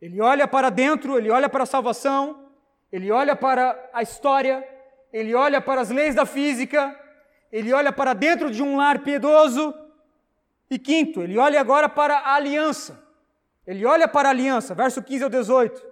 [0.02, 2.50] Ele olha para dentro, ele olha para a salvação,
[2.92, 4.68] ele olha para a história,
[5.14, 7.00] ele olha para as leis da física,
[7.52, 9.74] ele olha para dentro de um lar piedoso.
[10.70, 13.08] E quinto, ele olha agora para a aliança.
[13.68, 15.92] Ele olha para a aliança, verso 15 ao 18.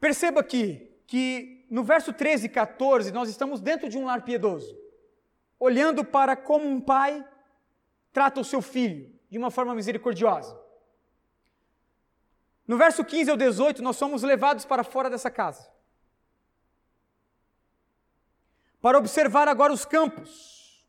[0.00, 4.81] Perceba aqui que no verso 13 e 14 nós estamos dentro de um lar piedoso
[5.62, 7.24] olhando para como um pai
[8.12, 10.60] trata o seu filho de uma forma misericordiosa.
[12.66, 15.70] No verso 15 ao 18, nós somos levados para fora dessa casa.
[18.80, 20.84] Para observar agora os campos.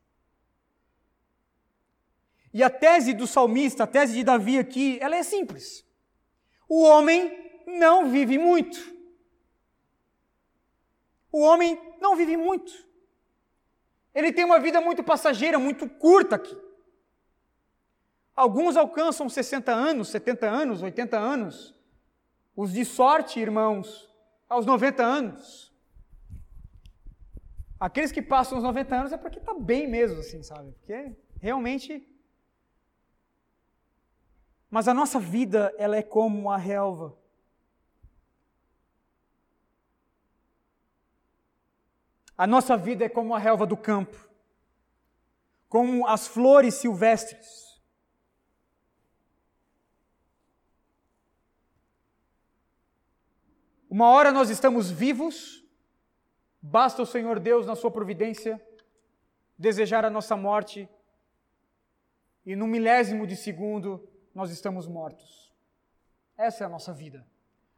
[2.52, 5.86] E a tese do salmista, a tese de Davi aqui, ela é simples.
[6.68, 8.80] O homem não vive muito.
[11.32, 12.92] O homem não vive muito.
[14.14, 16.56] Ele tem uma vida muito passageira, muito curta aqui.
[18.36, 21.76] Alguns alcançam 60 anos, 70 anos, 80 anos.
[22.56, 24.10] Os de sorte, irmãos,
[24.48, 25.74] aos 90 anos.
[27.80, 30.72] Aqueles que passam os 90 anos é porque está bem mesmo, assim, sabe?
[30.72, 32.08] Porque realmente.
[34.70, 37.16] Mas a nossa vida, ela é como a relva.
[42.44, 44.17] A nossa vida é como a relva do campo,
[45.69, 47.81] como as flores silvestres.
[53.89, 55.63] Uma hora nós estamos vivos,
[56.62, 58.62] basta o Senhor Deus, na sua providência,
[59.58, 60.89] desejar a nossa morte,
[62.46, 65.50] e no milésimo de segundo nós estamos mortos.
[66.37, 67.25] Essa é a nossa vida.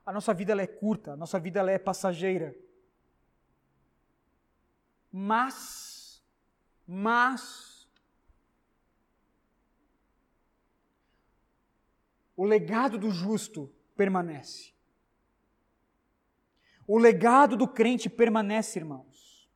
[0.03, 2.64] A nossa vida é curta, a nossa vida é passageira.
[5.17, 6.21] Mas,
[6.85, 7.87] mas,
[12.35, 14.73] o legado do justo permanece.
[16.85, 19.49] O legado do crente permanece, irmãos.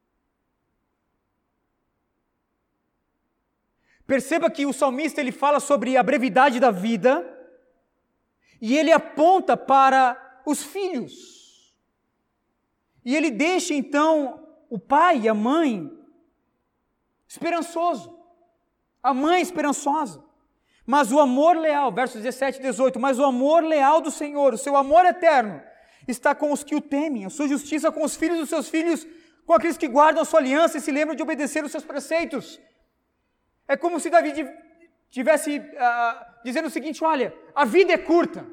[4.07, 7.37] Perceba que o salmista ele fala sobre a brevidade da vida
[8.61, 11.75] e ele aponta para os filhos.
[13.03, 15.91] E ele deixa então o pai e a mãe
[17.27, 18.17] esperançoso.
[19.01, 20.23] A mãe esperançosa.
[20.85, 24.57] Mas o amor leal, versos 17 e 18, mas o amor leal do Senhor, o
[24.57, 25.61] seu amor eterno,
[26.07, 29.05] está com os que o temem, a sua justiça com os filhos dos seus filhos,
[29.45, 32.59] com aqueles que guardam a sua aliança e se lembram de obedecer os seus preceitos.
[33.67, 34.33] É como se Davi
[35.11, 38.45] tivesse uh, dizendo o seguinte: olha, a vida é curta,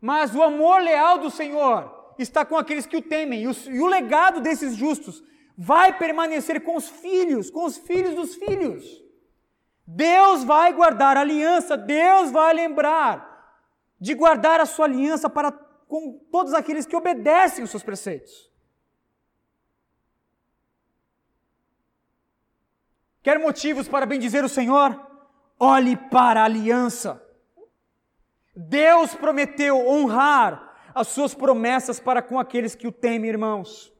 [0.00, 3.80] mas o amor leal do Senhor está com aqueles que o temem, e o, e
[3.80, 5.22] o legado desses justos
[5.56, 9.02] vai permanecer com os filhos, com os filhos dos filhos.
[9.86, 13.30] Deus vai guardar a aliança, Deus vai lembrar
[14.00, 18.50] de guardar a sua aliança para com todos aqueles que obedecem os seus preceitos.
[23.22, 24.98] Quer motivos para bendizer o Senhor?
[25.60, 27.22] Olhe para a aliança.
[28.56, 33.92] Deus prometeu honrar as suas promessas para com aqueles que o temem, irmãos.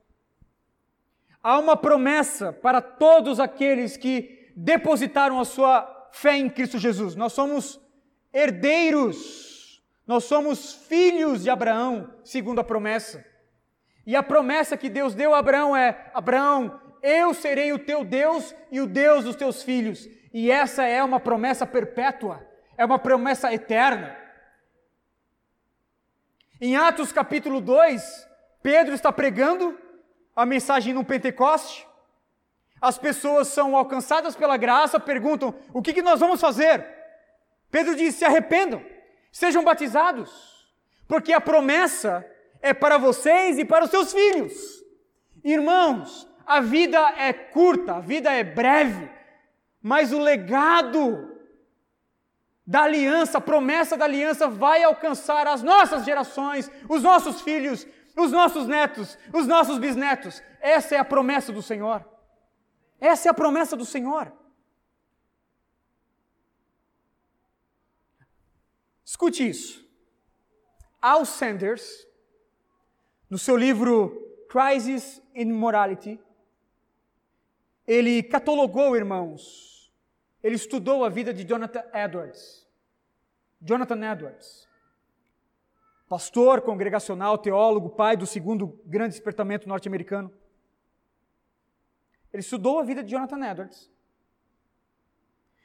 [1.42, 7.16] Há uma promessa para todos aqueles que depositaram a sua fé em Cristo Jesus.
[7.16, 7.80] Nós somos
[8.32, 9.52] herdeiros
[10.06, 13.24] nós somos filhos de Abraão, segundo a promessa.
[14.04, 18.54] E a promessa que Deus deu a Abraão é: Abraão, eu serei o teu Deus
[18.70, 20.08] e o Deus dos teus filhos.
[20.32, 22.44] E essa é uma promessa perpétua,
[22.76, 24.16] é uma promessa eterna.
[26.64, 28.28] Em Atos capítulo 2,
[28.62, 29.76] Pedro está pregando
[30.36, 31.84] a mensagem no Pentecoste.
[32.80, 36.86] As pessoas são alcançadas pela graça, perguntam: o que, que nós vamos fazer?
[37.68, 38.80] Pedro diz: se arrependam
[39.32, 40.30] sejam batizados,
[41.08, 42.24] porque a promessa
[42.60, 44.54] é para vocês e para os seus filhos.
[45.42, 49.10] Irmãos, a vida é curta, a vida é breve,
[49.82, 51.31] mas o legado
[52.66, 57.86] da aliança, a promessa da aliança vai alcançar as nossas gerações, os nossos filhos,
[58.16, 60.42] os nossos netos, os nossos bisnetos.
[60.60, 62.04] Essa é a promessa do Senhor.
[63.00, 64.32] Essa é a promessa do Senhor.
[69.04, 69.84] Escute isso.
[71.00, 72.06] Al Sanders,
[73.28, 76.20] no seu livro Crisis in Morality,
[77.86, 79.71] ele catalogou, irmãos,
[80.42, 82.66] ele estudou a vida de Jonathan Edwards.
[83.60, 84.68] Jonathan Edwards,
[86.08, 90.32] pastor congregacional, teólogo, pai do segundo grande despertamento norte-americano.
[92.32, 93.90] Ele estudou a vida de Jonathan Edwards.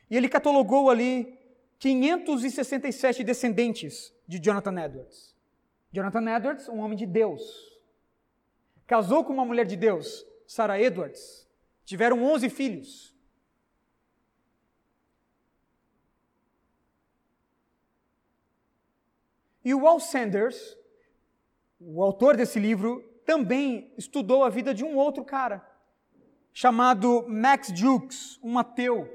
[0.09, 1.37] E ele catalogou ali
[1.79, 5.35] 567 descendentes de Jonathan Edwards.
[5.91, 7.41] Jonathan Edwards, um homem de Deus.
[8.85, 11.47] Casou com uma mulher de Deus, Sarah Edwards.
[11.83, 13.16] Tiveram 11 filhos.
[19.67, 20.77] E o Walt Sanders,
[21.77, 25.61] o autor desse livro, também estudou a vida de um outro cara,
[26.53, 29.09] chamado Max Jukes, um ateu,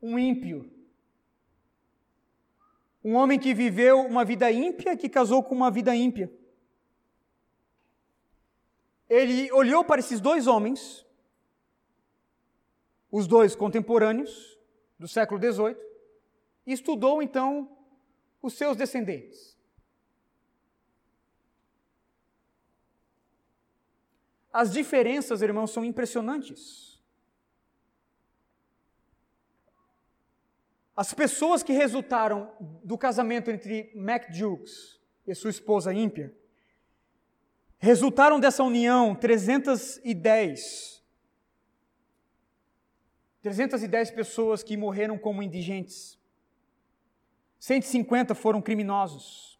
[0.00, 0.72] um ímpio,
[3.04, 6.32] um homem que viveu uma vida ímpia, que casou com uma vida ímpia.
[9.06, 11.04] Ele olhou para esses dois homens,
[13.10, 14.58] os dois contemporâneos
[14.98, 15.76] do século XVIII,
[16.66, 17.81] e estudou então
[18.42, 19.56] os seus descendentes.
[24.52, 27.00] As diferenças, irmãos, são impressionantes.
[30.94, 32.52] As pessoas que resultaram
[32.84, 36.36] do casamento entre Mac Jukes e sua esposa ímpia
[37.78, 40.92] resultaram dessa união 310
[43.40, 46.16] 310 pessoas que morreram como indigentes.
[47.62, 49.56] 150 foram criminosos.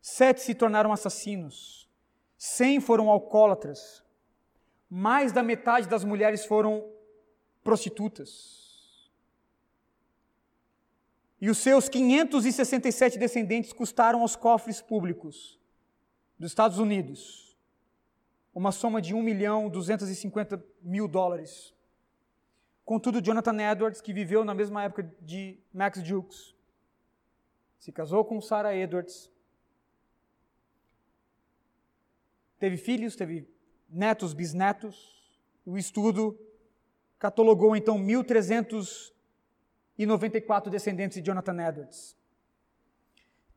[0.00, 1.86] Sete se tornaram assassinos.
[2.38, 4.02] 100 foram alcoólatras.
[4.88, 6.88] Mais da metade das mulheres foram
[7.62, 8.64] prostitutas
[11.40, 15.60] e os seus 567 descendentes custaram aos cofres públicos
[16.38, 17.56] dos Estados Unidos
[18.54, 21.74] uma soma de 1 milhão 250 mil dólares.
[22.86, 26.55] Contudo, Jonathan Edwards, que viveu na mesma época de Max Jukes,
[27.78, 29.30] se casou com Sarah Edwards,
[32.58, 33.48] teve filhos, teve
[33.88, 35.14] netos, bisnetos.
[35.64, 36.36] O estudo
[37.18, 42.16] catalogou então 1.394 descendentes de Jonathan Edwards.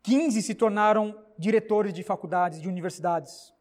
[0.02, 3.54] 15 se tornaram diretores de faculdades, de universidades.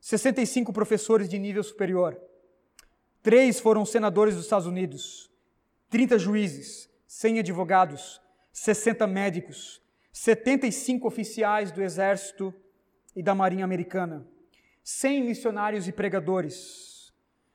[0.00, 2.20] 65 professores de nível superior.
[3.22, 5.30] Três foram senadores dos Estados Unidos.
[5.90, 8.18] 30 juízes, 100 advogados,
[8.52, 9.80] 60 médicos,
[10.12, 12.52] 75 oficiais do Exército
[13.14, 14.26] e da Marinha Americana,
[14.82, 17.12] 100 missionários e pregadores.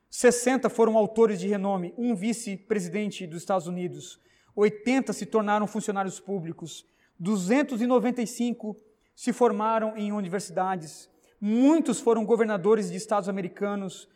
[0.09, 4.19] 60 foram autores de renome, um vice-presidente dos Estados Unidos.
[4.55, 6.85] 80 se tornaram funcionários públicos.
[7.19, 8.77] 295
[9.15, 11.09] se formaram em universidades.
[11.41, 14.07] Muitos foram governadores de estados americanos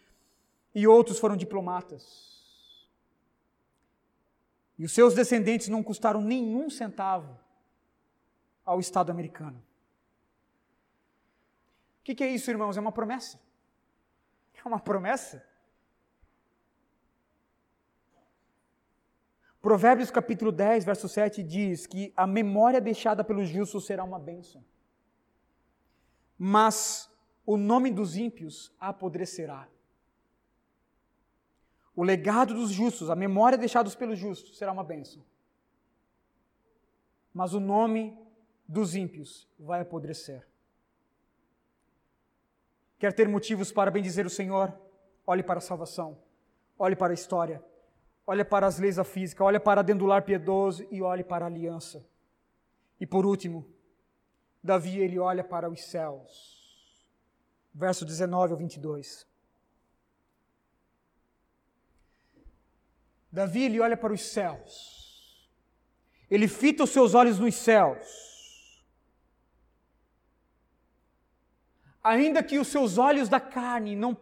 [0.74, 2.37] e outros foram diplomatas.
[4.78, 7.38] E os seus descendentes não custaram nenhum centavo
[8.64, 9.58] ao Estado americano.
[12.00, 12.78] O que, que é isso, irmãos?
[12.78, 13.40] É uma promessa.
[14.64, 15.44] É uma promessa.
[19.62, 24.64] Provérbios capítulo 10, verso 7 diz que a memória deixada pelos justos será uma bênção.
[26.38, 27.10] Mas
[27.46, 29.68] o nome dos ímpios apodrecerá.
[31.98, 35.24] O legado dos justos, a memória deixada pelos justos, será uma bênção.
[37.34, 38.16] Mas o nome
[38.68, 40.48] dos ímpios vai apodrecer.
[43.00, 44.72] Quer ter motivos para bendizer o Senhor?
[45.26, 46.20] Olhe para a salvação,
[46.78, 47.64] olhe para a história,
[48.28, 51.46] olhe para as leis da física, olhe para dentro do lar piedoso e olhe para
[51.46, 52.06] a aliança.
[53.00, 53.66] E por último,
[54.64, 56.64] Davi ele olha para os céus.
[57.74, 59.26] Verso 19 ao 22.
[63.32, 65.48] Davi ele olha para os céus.
[66.30, 68.28] Ele fita os seus olhos nos céus
[72.08, 74.16] ainda que os seus olhos da carne não,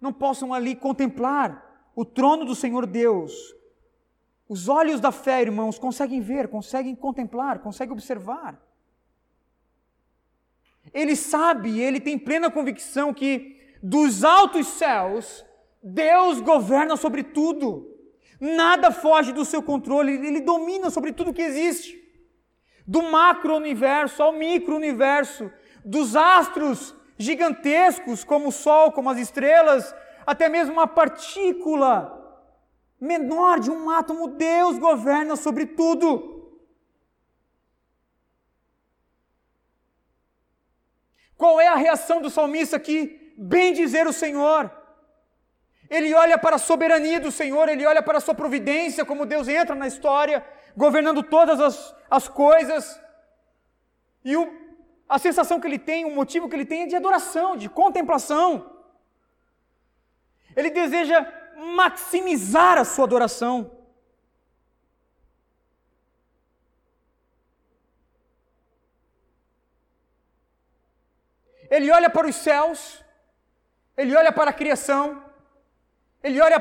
[0.00, 3.32] não possam ali contemplar o trono do Senhor Deus,
[4.48, 8.58] os olhos da fé, irmãos, conseguem ver, conseguem contemplar, conseguem observar.
[10.94, 15.44] Ele sabe, ele tem plena convicção que dos altos céus,
[15.82, 17.87] Deus governa sobre tudo.
[18.40, 21.98] Nada foge do seu controle, ele domina sobre tudo que existe.
[22.86, 25.50] Do macro-universo ao micro-universo,
[25.84, 32.14] dos astros gigantescos como o Sol, como as estrelas, até mesmo uma partícula
[33.00, 36.36] menor de um átomo, Deus governa sobre tudo.
[41.36, 43.34] Qual é a reação do salmista aqui?
[43.36, 44.77] Bem dizer o Senhor.
[45.90, 49.48] Ele olha para a soberania do Senhor, ele olha para a sua providência, como Deus
[49.48, 50.44] entra na história,
[50.76, 53.00] governando todas as, as coisas.
[54.24, 54.52] E o,
[55.08, 58.70] a sensação que ele tem, o motivo que ele tem é de adoração, de contemplação.
[60.54, 61.26] Ele deseja
[61.56, 63.70] maximizar a sua adoração.
[71.70, 73.04] Ele olha para os céus,
[73.96, 75.22] ele olha para a criação,
[76.22, 76.60] ele olha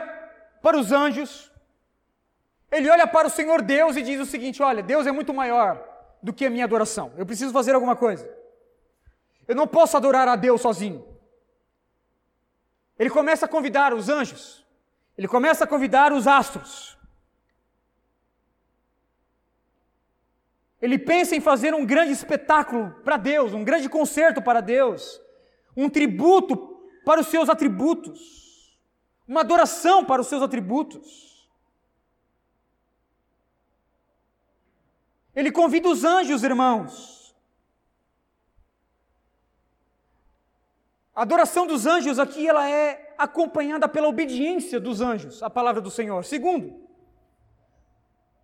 [0.61, 1.51] para os anjos,
[2.71, 5.83] ele olha para o Senhor Deus e diz o seguinte: Olha, Deus é muito maior
[6.21, 7.13] do que a minha adoração.
[7.17, 8.29] Eu preciso fazer alguma coisa.
[9.47, 11.05] Eu não posso adorar a Deus sozinho.
[12.99, 14.65] Ele começa a convidar os anjos,
[15.17, 16.97] ele começa a convidar os astros.
[20.79, 25.19] Ele pensa em fazer um grande espetáculo para Deus, um grande concerto para Deus,
[25.75, 26.55] um tributo
[27.03, 28.46] para os seus atributos,
[29.27, 31.47] uma adoração para os seus atributos.
[35.35, 37.17] Ele convida os anjos, irmãos,
[41.17, 45.89] A adoração dos anjos aqui ela é acompanhada pela obediência dos anjos à palavra do
[45.89, 46.23] Senhor.
[46.23, 46.79] Segundo,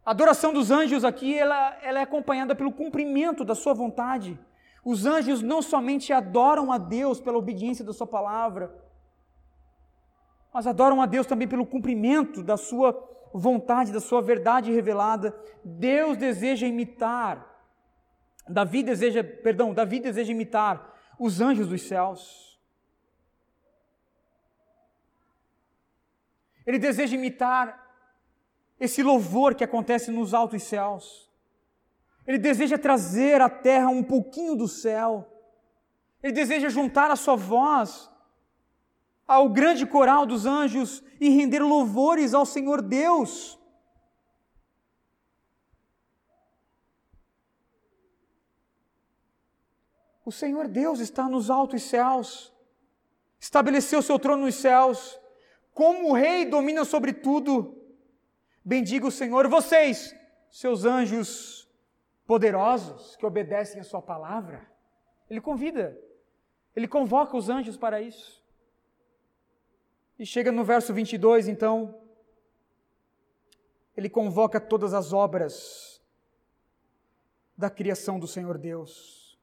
[0.04, 4.40] a adoração dos anjos aqui ela, ela é acompanhada pelo cumprimento da sua vontade.
[4.84, 8.74] Os anjos não somente adoram a Deus pela obediência da sua palavra,
[10.54, 12.94] mas adoram a Deus também pelo cumprimento da sua
[13.34, 15.36] vontade, da sua verdade revelada.
[15.66, 17.50] Deus deseja imitar,
[18.48, 22.62] Davi deseja, perdão, Davi deseja imitar os anjos dos céus.
[26.66, 27.82] Ele deseja imitar
[28.80, 31.30] esse louvor que acontece nos altos céus.
[32.28, 35.30] Ele deseja trazer à terra um pouquinho do céu.
[36.22, 38.13] Ele deseja juntar a sua voz
[39.34, 43.60] ao grande coral dos anjos e render louvores ao Senhor Deus.
[50.26, 52.54] O Senhor Deus está nos altos céus,
[53.40, 55.20] estabeleceu seu trono nos céus,
[55.74, 57.78] como o Rei domina sobre tudo.
[58.64, 60.16] Bendiga o Senhor, vocês,
[60.50, 61.68] seus anjos
[62.26, 64.66] poderosos que obedecem a Sua palavra.
[65.30, 66.00] Ele convida,
[66.76, 68.43] ele convoca os anjos para isso.
[70.18, 72.00] E chega no verso 22, então,
[73.96, 76.02] ele convoca todas as obras
[77.58, 79.38] da criação do Senhor Deus.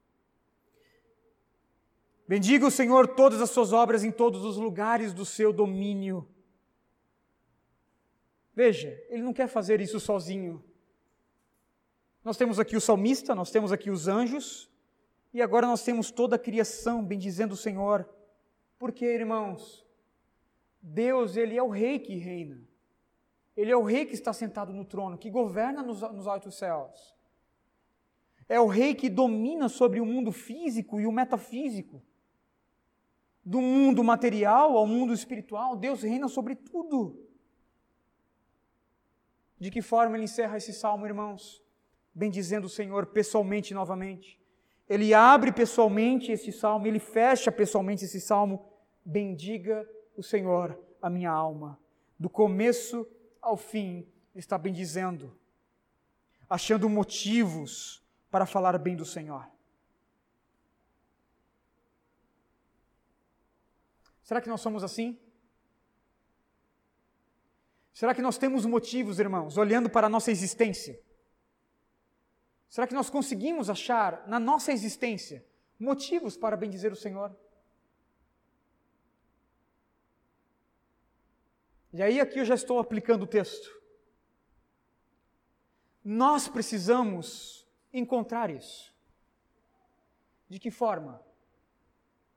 [2.27, 6.29] Bendiga o Senhor todas as suas obras em todos os lugares do seu domínio.
[8.55, 10.63] Veja, ele não quer fazer isso sozinho.
[12.23, 14.71] Nós temos aqui o salmista, nós temos aqui os anjos,
[15.33, 18.09] e agora nós temos toda a criação bendizendo o Senhor.
[18.79, 19.85] Porque, irmãos,
[20.83, 22.61] Deus, ele é o rei que reina.
[23.57, 27.15] Ele é o rei que está sentado no trono, que governa nos, nos altos céus.
[28.49, 32.03] É o rei que domina sobre o mundo físico e o metafísico.
[33.45, 37.29] Do mundo material ao mundo espiritual, Deus reina sobre tudo.
[39.59, 41.63] De que forma ele encerra esse salmo, irmãos?
[42.15, 44.41] Bendizendo o Senhor pessoalmente novamente.
[44.89, 48.67] Ele abre pessoalmente esse salmo, ele fecha pessoalmente esse salmo.
[49.05, 49.87] Bendiga
[50.21, 51.81] o Senhor a minha alma.
[52.19, 53.09] Do começo
[53.41, 55.37] ao fim, está bendizendo,
[56.49, 59.51] achando motivos para falar bem do Senhor.
[64.23, 65.19] Será que nós somos assim?
[67.93, 71.01] Será que nós temos motivos, irmãos, olhando para a nossa existência?
[72.69, 75.45] Será que nós conseguimos achar na nossa existência
[75.79, 77.37] motivos para bendizer o Senhor?
[81.93, 83.81] E aí, aqui eu já estou aplicando o texto.
[86.05, 88.95] Nós precisamos encontrar isso.
[90.49, 91.21] De que forma?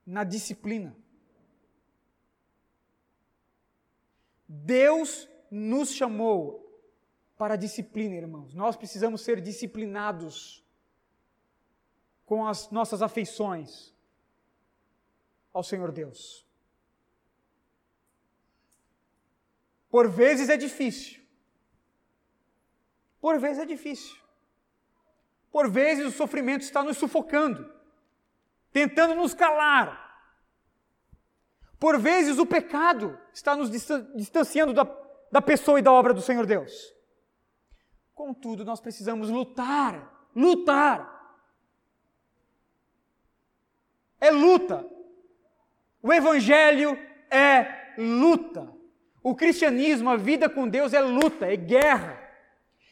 [0.05, 0.95] Na disciplina.
[4.47, 6.63] Deus nos chamou
[7.37, 8.53] para a disciplina, irmãos.
[8.53, 10.63] Nós precisamos ser disciplinados
[12.25, 13.93] com as nossas afeições
[15.51, 16.45] ao Senhor Deus.
[19.93, 21.21] Por vezes é difícil.
[23.21, 24.17] Por vezes é difícil.
[25.51, 27.71] Por vezes o sofrimento está nos sufocando,
[28.71, 30.25] tentando nos calar.
[31.79, 34.83] Por vezes o pecado está nos distanciando da,
[35.31, 36.91] da pessoa e da obra do Senhor Deus.
[38.15, 41.37] Contudo, nós precisamos lutar, lutar.
[44.19, 44.89] É luta.
[46.01, 46.97] O Evangelho
[47.29, 48.81] é luta.
[49.24, 52.19] O cristianismo, a vida com Deus é luta, é guerra,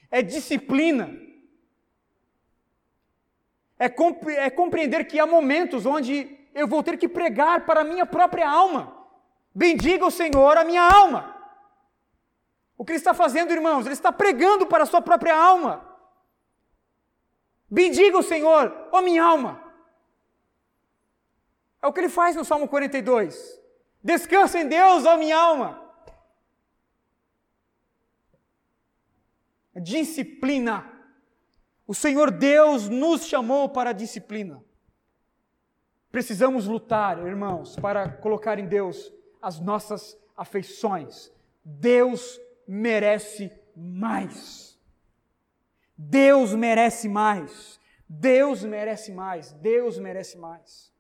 [0.10, 1.12] é disciplina.
[3.78, 3.88] É,
[4.38, 8.50] é compreender que há momentos onde eu vou ter que pregar para a minha própria
[8.50, 8.96] alma.
[9.54, 11.36] Bendiga o Senhor a minha alma.
[12.78, 13.86] O que ele está fazendo, irmãos?
[13.86, 15.86] Ele está pregando para a sua própria alma.
[17.70, 19.62] Bendiga o Senhor, ó minha alma.
[21.82, 23.60] É o que ele faz no Salmo 42.
[24.02, 25.81] Descansa em Deus, ó minha alma.
[29.82, 30.90] Disciplina.
[31.88, 34.64] O Senhor Deus nos chamou para a disciplina.
[36.12, 39.12] Precisamos lutar, irmãos, para colocar em Deus
[39.42, 41.32] as nossas afeições.
[41.64, 44.78] Deus merece mais.
[45.98, 47.80] Deus merece mais.
[48.08, 49.52] Deus merece mais.
[49.54, 50.92] Deus merece mais.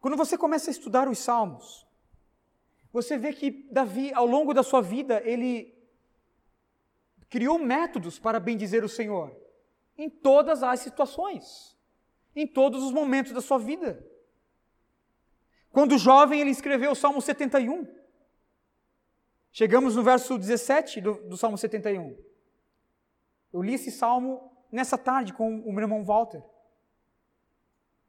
[0.00, 1.86] Quando você começa a estudar os Salmos,
[2.92, 5.74] você vê que Davi, ao longo da sua vida, ele
[7.28, 9.36] criou métodos para bendizer o Senhor
[9.96, 11.76] em todas as situações,
[12.34, 14.04] em todos os momentos da sua vida.
[15.70, 17.86] Quando jovem, ele escreveu o Salmo 71.
[19.52, 22.16] Chegamos no verso 17 do, do Salmo 71.
[23.52, 26.42] Eu li esse salmo nessa tarde com o meu irmão Walter.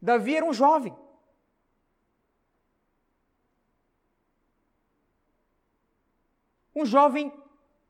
[0.01, 0.95] Davi era um jovem.
[6.75, 7.31] Um jovem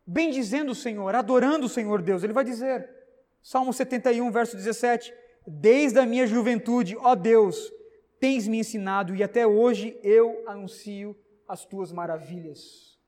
[0.06, 2.24] bendizendo o Senhor, adorando o Senhor Deus.
[2.24, 2.90] Ele vai dizer,
[3.42, 5.14] Salmo 71, verso 17:
[5.46, 7.72] Desde a minha juventude, ó Deus,
[8.20, 11.18] tens me ensinado e até hoje eu anuncio
[11.48, 13.00] as tuas maravilhas.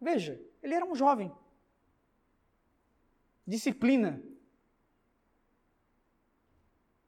[0.00, 1.32] Veja, ele era um jovem.
[3.46, 4.22] Disciplina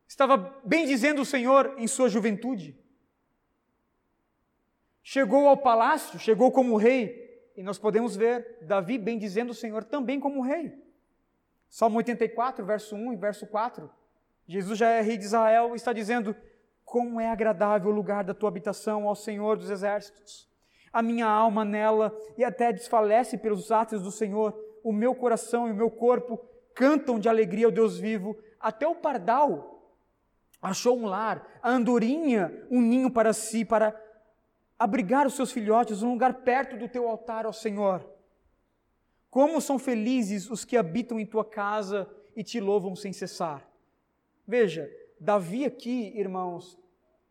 [0.07, 2.77] estava bem dizendo o Senhor em sua juventude.
[5.03, 7.26] Chegou ao palácio, chegou como rei,
[7.57, 10.73] e nós podemos ver Davi bem dizendo o Senhor também como rei.
[11.69, 13.91] Salmo 84, verso 1 e verso 4.
[14.47, 16.37] Jesus já é rei de Israel e está dizendo:
[16.85, 20.49] Como é agradável o lugar da tua habitação, ao Senhor dos exércitos.
[20.93, 24.55] A minha alma nela e até desfalece pelos atos do Senhor.
[24.85, 26.39] O meu coração e o meu corpo
[26.75, 28.37] cantam de alegria ao Deus vivo.
[28.61, 29.77] Até o pardal
[30.61, 33.95] achou um lar, a andorinha um ninho para si, para
[34.79, 38.07] abrigar os seus filhotes, um lugar perto do teu altar, ó Senhor.
[39.31, 43.67] Como são felizes os que habitam em tua casa e te louvam sem cessar.
[44.47, 46.79] Veja, Davi aqui, irmãos,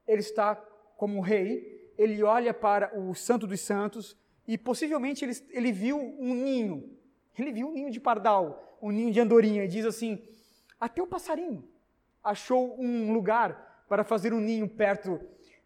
[0.07, 0.55] ele está
[0.97, 4.17] como rei, ele olha para o Santo dos Santos
[4.47, 6.97] e possivelmente ele, ele viu um ninho,
[7.37, 10.21] ele viu um ninho de pardal, um ninho de andorinha, e diz assim:
[10.79, 11.67] até o passarinho
[12.23, 15.19] achou um lugar para fazer um ninho perto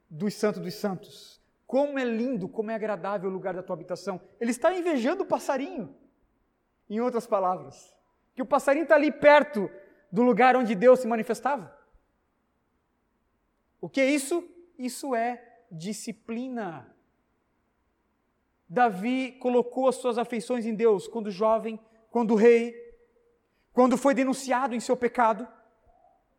[0.09, 1.38] dos Santos dos Santos.
[1.69, 4.19] Como é lindo, como é agradável o lugar da tua habitação.
[4.41, 5.95] Ele está invejando o passarinho,
[6.89, 7.95] em outras palavras.
[8.33, 9.69] Que o passarinho está ali perto
[10.11, 11.71] do lugar onde Deus se manifestava.
[13.79, 14.43] O que é isso?
[14.79, 16.91] Isso é disciplina.
[18.67, 22.73] Davi colocou as suas afeições em Deus quando jovem, quando rei,
[23.73, 25.47] quando foi denunciado em seu pecado.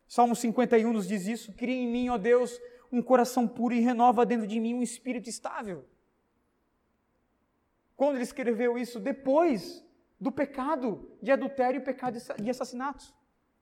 [0.09, 2.59] Salmo 51 nos diz isso: Cria em mim, ó Deus,
[2.91, 5.85] um coração puro e renova dentro de mim um espírito estável.
[7.95, 8.99] Quando ele escreveu isso?
[8.99, 9.85] Depois
[10.19, 13.13] do pecado de adultério e pecado de assassinato.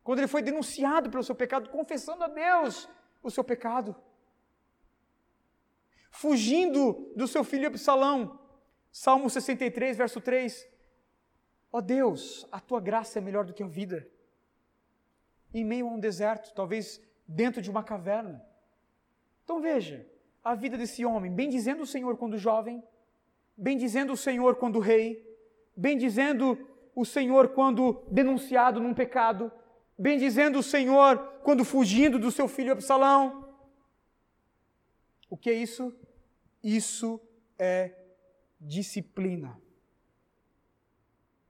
[0.04, 2.90] Quando ele foi denunciado pelo seu pecado, confessando a Deus
[3.22, 3.96] o seu pecado.
[6.10, 8.40] Fugindo do seu filho Absalão.
[8.92, 10.68] Salmo 63, verso 3.
[11.72, 14.10] Ó oh Deus, a tua graça é melhor do que a vida.
[15.54, 18.44] Em meio a um deserto, talvez dentro de uma caverna.
[19.50, 20.08] Então veja,
[20.44, 22.84] a vida desse homem, bem dizendo o Senhor quando jovem,
[23.58, 25.28] bem dizendo o Senhor quando rei,
[25.76, 29.52] bem dizendo o Senhor quando denunciado num pecado,
[29.98, 33.52] bem dizendo o Senhor quando fugindo do seu filho Absalão.
[35.28, 35.98] O que é isso?
[36.64, 37.20] Isso
[37.58, 37.96] é
[38.62, 39.60] disciplina.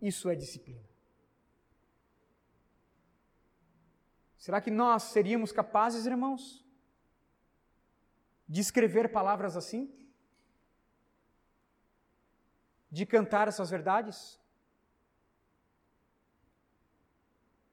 [0.01, 0.87] Isso é disciplina.
[4.37, 6.68] Será que nós seríamos capazes, irmãos,
[8.49, 9.93] de escrever palavras assim?
[12.89, 14.39] De cantar essas verdades?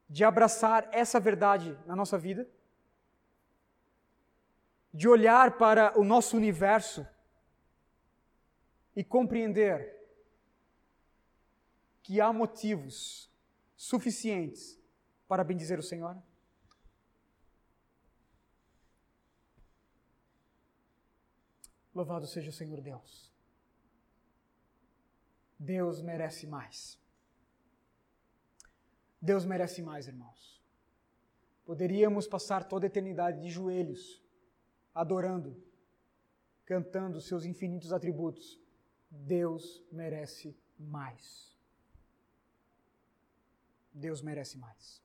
[0.06, 2.46] De abraçar essa verdade na nossa vida?
[4.92, 7.06] De olhar para o nosso universo
[8.94, 9.94] e compreender
[12.02, 13.30] que há motivos
[13.74, 14.78] suficientes
[15.26, 16.16] para bendizer o Senhor?
[21.96, 23.32] Louvado seja o Senhor Deus.
[25.58, 27.00] Deus merece mais.
[29.18, 30.62] Deus merece mais, irmãos.
[31.64, 34.22] Poderíamos passar toda a eternidade de joelhos,
[34.94, 35.56] adorando,
[36.66, 38.60] cantando seus infinitos atributos.
[39.10, 41.56] Deus merece mais.
[43.90, 45.02] Deus merece mais.